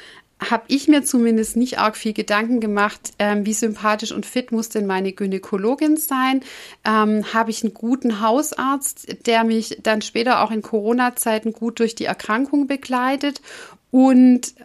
habe 0.50 0.64
ich 0.68 0.88
mir 0.88 1.04
zumindest 1.04 1.56
nicht 1.56 1.80
arg 1.80 1.96
viel 1.96 2.14
Gedanken 2.14 2.60
gemacht, 2.60 3.14
ähm, 3.20 3.46
wie 3.46 3.54
sympathisch 3.54 4.12
und 4.12 4.26
fit 4.26 4.52
muss 4.52 4.70
denn 4.70 4.86
meine 4.86 5.14
Gynäkologin 5.14 5.98
sein? 5.98 6.42
Ähm, 6.84 7.34
habe 7.34 7.52
ich 7.52 7.64
einen 7.64 7.74
guten 7.74 8.20
Hausarzt, 8.20 9.26
der 9.26 9.44
mich 9.44 9.78
dann 9.84 10.02
später 10.02 10.42
auch 10.42 10.52
in 10.52 10.62
Corona-Zeiten 10.62 11.54
gut 11.54 11.80
durch 11.80 11.96
die 11.96 12.06
Erkrankung 12.06 12.68
begleitet? 12.68 13.42
Und 13.92 14.56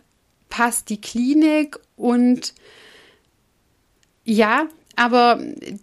passt 0.48 0.88
die 0.88 1.00
Klinik? 1.00 1.78
Und 1.96 2.54
ja, 4.24 4.66
aber 4.98 5.38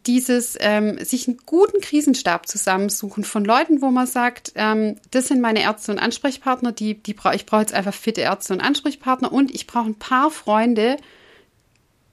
dieses 0.06 0.58
ähm, 0.60 1.04
sich 1.04 1.28
einen 1.28 1.38
guten 1.46 1.80
Krisenstab 1.80 2.48
zusammensuchen 2.48 3.24
von 3.24 3.46
Leuten, 3.46 3.82
wo 3.82 3.90
man 3.90 4.08
sagt, 4.08 4.52
ähm, 4.56 4.98
das 5.12 5.30
sind 5.30 5.40
meine 5.40 5.62
Ärzte 5.62 5.94
und 5.94 6.00
Ansprechpartner, 6.00 6.74
die, 6.74 6.96
die 7.02 7.14
bra 7.14 7.34
ich 7.34 7.46
brauche 7.46 7.62
jetzt 7.62 7.74
einfach 7.74 7.94
fitte 7.94 8.22
Ärzte 8.22 8.54
und 8.54 8.62
Ansprechpartner 8.62 9.32
und 9.32 9.56
ich 9.56 9.68
brauche 9.68 9.90
ein 9.90 9.96
paar 9.96 10.32
Freunde, 10.32 10.98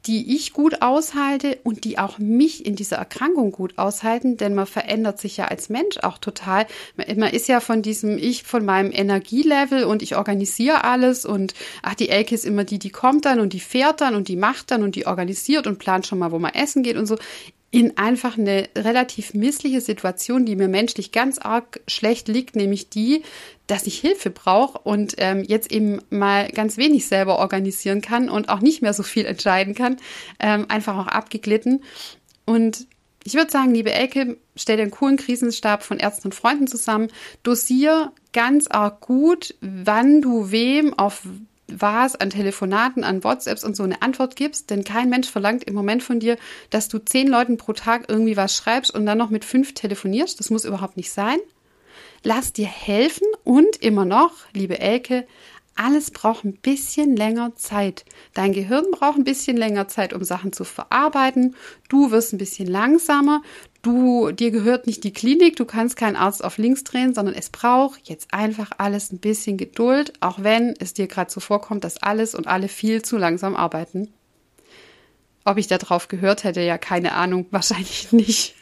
die 0.06 0.34
ich 0.34 0.52
gut 0.52 0.82
aushalte 0.82 1.58
und 1.62 1.84
die 1.84 1.98
auch 1.98 2.18
mich 2.18 2.66
in 2.66 2.74
dieser 2.74 2.96
Erkrankung 2.96 3.52
gut 3.52 3.78
aushalten, 3.78 4.36
denn 4.36 4.54
man 4.54 4.66
verändert 4.66 5.20
sich 5.20 5.36
ja 5.36 5.46
als 5.46 5.68
Mensch 5.68 5.98
auch 5.98 6.18
total. 6.18 6.66
Man 6.96 7.30
ist 7.30 7.48
ja 7.48 7.60
von 7.60 7.82
diesem 7.82 8.18
Ich, 8.18 8.42
von 8.42 8.64
meinem 8.64 8.90
Energielevel 8.92 9.84
und 9.84 10.02
ich 10.02 10.16
organisiere 10.16 10.84
alles 10.84 11.24
und 11.24 11.54
ach, 11.82 11.94
die 11.94 12.08
Elke 12.08 12.34
ist 12.34 12.44
immer 12.44 12.64
die, 12.64 12.78
die 12.78 12.90
kommt 12.90 13.24
dann 13.24 13.38
und 13.38 13.52
die 13.52 13.60
fährt 13.60 14.00
dann 14.00 14.14
und 14.14 14.28
die 14.28 14.36
macht 14.36 14.70
dann 14.70 14.82
und 14.82 14.96
die 14.96 15.06
organisiert 15.06 15.66
und 15.66 15.78
plant 15.78 16.06
schon 16.06 16.18
mal, 16.18 16.32
wo 16.32 16.38
man 16.38 16.54
essen 16.54 16.82
geht 16.82 16.96
und 16.96 17.06
so 17.06 17.16
in 17.72 17.96
einfach 17.96 18.36
eine 18.36 18.68
relativ 18.76 19.32
missliche 19.32 19.80
Situation, 19.80 20.44
die 20.44 20.56
mir 20.56 20.68
menschlich 20.68 21.10
ganz 21.10 21.38
arg 21.38 21.80
schlecht 21.88 22.28
liegt, 22.28 22.54
nämlich 22.54 22.90
die, 22.90 23.22
dass 23.66 23.86
ich 23.86 23.98
Hilfe 23.98 24.28
brauche 24.28 24.78
und 24.78 25.14
ähm, 25.16 25.42
jetzt 25.42 25.72
eben 25.72 26.02
mal 26.10 26.50
ganz 26.50 26.76
wenig 26.76 27.08
selber 27.08 27.38
organisieren 27.38 28.02
kann 28.02 28.28
und 28.28 28.50
auch 28.50 28.60
nicht 28.60 28.82
mehr 28.82 28.92
so 28.92 29.02
viel 29.02 29.24
entscheiden 29.24 29.74
kann, 29.74 29.96
ähm, 30.38 30.66
einfach 30.68 30.98
auch 30.98 31.06
abgeglitten. 31.06 31.82
Und 32.44 32.86
ich 33.24 33.34
würde 33.34 33.50
sagen, 33.50 33.72
liebe 33.72 33.92
Elke, 33.92 34.36
stell 34.54 34.76
dir 34.76 34.82
einen 34.82 34.90
coolen 34.90 35.16
Krisenstab 35.16 35.82
von 35.82 35.98
Ärzten 35.98 36.28
und 36.28 36.34
Freunden 36.34 36.66
zusammen, 36.66 37.08
dosier 37.42 38.12
ganz 38.34 38.66
arg 38.66 39.00
gut, 39.00 39.54
wann 39.62 40.20
du 40.20 40.50
wem 40.50 40.92
auf 40.98 41.22
was 41.80 42.16
an 42.16 42.30
Telefonaten, 42.30 43.04
an 43.04 43.24
WhatsApps 43.24 43.64
und 43.64 43.76
so 43.76 43.82
eine 43.82 44.02
Antwort 44.02 44.36
gibst, 44.36 44.70
denn 44.70 44.84
kein 44.84 45.08
Mensch 45.08 45.30
verlangt 45.30 45.64
im 45.64 45.74
Moment 45.74 46.02
von 46.02 46.20
dir, 46.20 46.36
dass 46.70 46.88
du 46.88 46.98
zehn 46.98 47.28
Leuten 47.28 47.56
pro 47.56 47.72
Tag 47.72 48.04
irgendwie 48.08 48.36
was 48.36 48.56
schreibst 48.56 48.94
und 48.94 49.06
dann 49.06 49.18
noch 49.18 49.30
mit 49.30 49.44
fünf 49.44 49.74
telefonierst. 49.74 50.38
Das 50.40 50.50
muss 50.50 50.64
überhaupt 50.64 50.96
nicht 50.96 51.12
sein. 51.12 51.38
Lass 52.22 52.52
dir 52.52 52.66
helfen 52.66 53.26
und 53.44 53.76
immer 53.76 54.04
noch, 54.04 54.32
liebe 54.52 54.78
Elke, 54.78 55.26
alles 55.74 56.10
braucht 56.10 56.44
ein 56.44 56.54
bisschen 56.54 57.16
länger 57.16 57.54
Zeit. 57.56 58.04
Dein 58.34 58.52
Gehirn 58.52 58.84
braucht 58.90 59.16
ein 59.16 59.24
bisschen 59.24 59.56
länger 59.56 59.88
Zeit, 59.88 60.12
um 60.12 60.22
Sachen 60.22 60.52
zu 60.52 60.64
verarbeiten. 60.64 61.56
Du 61.88 62.10
wirst 62.10 62.32
ein 62.32 62.38
bisschen 62.38 62.68
langsamer. 62.68 63.42
Du, 63.82 64.30
dir 64.30 64.52
gehört 64.52 64.86
nicht 64.86 65.02
die 65.02 65.12
Klinik, 65.12 65.56
du 65.56 65.64
kannst 65.64 65.96
keinen 65.96 66.14
Arzt 66.14 66.44
auf 66.44 66.56
links 66.56 66.84
drehen, 66.84 67.14
sondern 67.14 67.34
es 67.34 67.50
braucht 67.50 68.08
jetzt 68.08 68.32
einfach 68.32 68.70
alles 68.78 69.10
ein 69.10 69.18
bisschen 69.18 69.56
Geduld, 69.56 70.12
auch 70.20 70.40
wenn 70.40 70.74
es 70.78 70.94
dir 70.94 71.08
gerade 71.08 71.32
so 71.32 71.40
vorkommt, 71.40 71.82
dass 71.82 72.00
alles 72.00 72.36
und 72.36 72.46
alle 72.46 72.68
viel 72.68 73.02
zu 73.02 73.18
langsam 73.18 73.56
arbeiten. 73.56 74.12
Ob 75.44 75.58
ich 75.58 75.66
darauf 75.66 76.06
gehört 76.06 76.44
hätte, 76.44 76.60
ja 76.60 76.78
keine 76.78 77.14
Ahnung, 77.14 77.46
wahrscheinlich 77.50 78.12
nicht. 78.12 78.54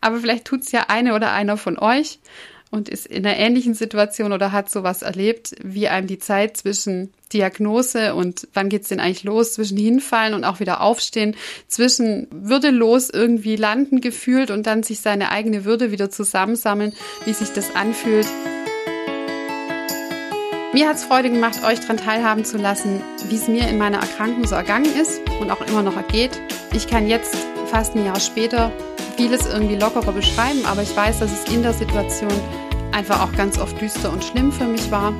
Aber 0.00 0.18
vielleicht 0.18 0.46
tut 0.46 0.62
es 0.62 0.72
ja 0.72 0.86
eine 0.88 1.14
oder 1.14 1.32
einer 1.32 1.56
von 1.56 1.78
euch 1.78 2.18
und 2.70 2.88
ist 2.88 3.06
in 3.06 3.26
einer 3.26 3.36
ähnlichen 3.36 3.74
Situation 3.74 4.32
oder 4.32 4.52
hat 4.52 4.70
sowas 4.70 5.02
erlebt, 5.02 5.54
wie 5.62 5.88
einem 5.88 6.06
die 6.06 6.18
Zeit 6.18 6.56
zwischen 6.56 7.12
Diagnose 7.32 8.14
und 8.14 8.48
wann 8.54 8.68
geht's 8.68 8.88
denn 8.88 9.00
eigentlich 9.00 9.24
los, 9.24 9.54
zwischen 9.54 9.76
hinfallen 9.76 10.34
und 10.34 10.44
auch 10.44 10.60
wieder 10.60 10.80
aufstehen, 10.80 11.36
zwischen 11.68 12.26
würdelos 12.30 13.10
irgendwie 13.10 13.56
landen 13.56 14.00
gefühlt 14.00 14.50
und 14.50 14.66
dann 14.66 14.82
sich 14.82 15.00
seine 15.00 15.30
eigene 15.30 15.64
Würde 15.64 15.90
wieder 15.90 16.10
zusammensammeln, 16.10 16.92
wie 17.24 17.32
sich 17.32 17.50
das 17.52 17.74
anfühlt. 17.74 18.26
Mir 20.72 20.88
hat's 20.88 21.02
Freude 21.02 21.30
gemacht, 21.30 21.64
euch 21.64 21.80
daran 21.80 21.96
teilhaben 21.96 22.44
zu 22.44 22.56
lassen, 22.56 23.02
wie 23.28 23.34
es 23.34 23.48
mir 23.48 23.68
in 23.68 23.76
meiner 23.76 23.98
Erkrankung 23.98 24.46
so 24.46 24.54
ergangen 24.54 24.94
ist 24.94 25.20
und 25.40 25.50
auch 25.50 25.60
immer 25.62 25.82
noch 25.82 25.96
ergeht. 25.96 26.40
Ich 26.72 26.86
kann 26.86 27.08
jetzt, 27.08 27.36
fast 27.70 27.94
ein 27.94 28.04
Jahr 28.04 28.18
später, 28.18 28.72
vieles 29.16 29.46
irgendwie 29.46 29.76
lockerer 29.76 30.12
beschreiben, 30.12 30.64
aber 30.64 30.82
ich 30.82 30.94
weiß, 30.96 31.20
dass 31.20 31.30
es 31.32 31.52
in 31.52 31.62
der 31.62 31.72
Situation 31.72 32.32
einfach 32.92 33.22
auch 33.22 33.32
ganz 33.32 33.58
oft 33.58 33.80
düster 33.80 34.12
und 34.12 34.24
schlimm 34.24 34.50
für 34.50 34.64
mich 34.64 34.90
war. 34.90 35.12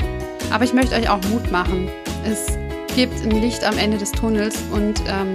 Aber 0.51 0.65
ich 0.65 0.73
möchte 0.73 0.97
euch 0.97 1.09
auch 1.09 1.21
Mut 1.31 1.51
machen. 1.51 1.89
Es 2.25 2.59
gibt 2.95 3.23
ein 3.23 3.31
Licht 3.31 3.65
am 3.65 3.79
Ende 3.79 3.99
des 3.99 4.11
Tunnels 4.11 4.57
und 4.73 5.01
ähm, 5.07 5.35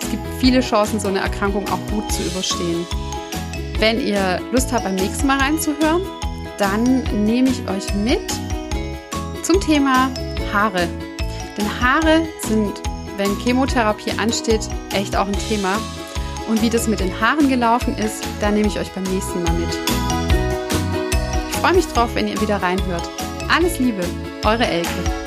es 0.00 0.10
gibt 0.10 0.22
viele 0.40 0.60
Chancen, 0.60 0.98
so 0.98 1.08
eine 1.08 1.20
Erkrankung 1.20 1.68
auch 1.68 1.90
gut 1.90 2.10
zu 2.10 2.22
überstehen. 2.22 2.86
Wenn 3.78 4.00
ihr 4.00 4.40
Lust 4.52 4.72
habt, 4.72 4.84
beim 4.84 4.94
nächsten 4.94 5.26
Mal 5.26 5.38
reinzuhören, 5.38 6.02
dann 6.58 7.02
nehme 7.24 7.50
ich 7.50 7.68
euch 7.68 7.92
mit 7.94 8.20
zum 9.42 9.60
Thema 9.60 10.10
Haare. 10.52 10.88
Denn 11.58 11.80
Haare 11.80 12.22
sind, 12.46 12.80
wenn 13.16 13.36
Chemotherapie 13.40 14.12
ansteht, 14.18 14.68
echt 14.94 15.16
auch 15.16 15.26
ein 15.26 15.38
Thema. 15.48 15.78
Und 16.52 16.60
wie 16.60 16.68
das 16.68 16.86
mit 16.86 17.00
den 17.00 17.18
Haaren 17.18 17.48
gelaufen 17.48 17.96
ist, 17.96 18.22
da 18.42 18.50
nehme 18.50 18.68
ich 18.68 18.78
euch 18.78 18.90
beim 18.90 19.04
nächsten 19.04 19.42
Mal 19.42 19.54
mit. 19.54 19.70
Ich 21.48 21.56
freue 21.56 21.72
mich 21.72 21.86
drauf, 21.86 22.10
wenn 22.12 22.28
ihr 22.28 22.38
wieder 22.42 22.60
reinhört. 22.60 23.08
Alles 23.48 23.78
Liebe, 23.78 24.04
eure 24.44 24.66
Elke. 24.66 25.21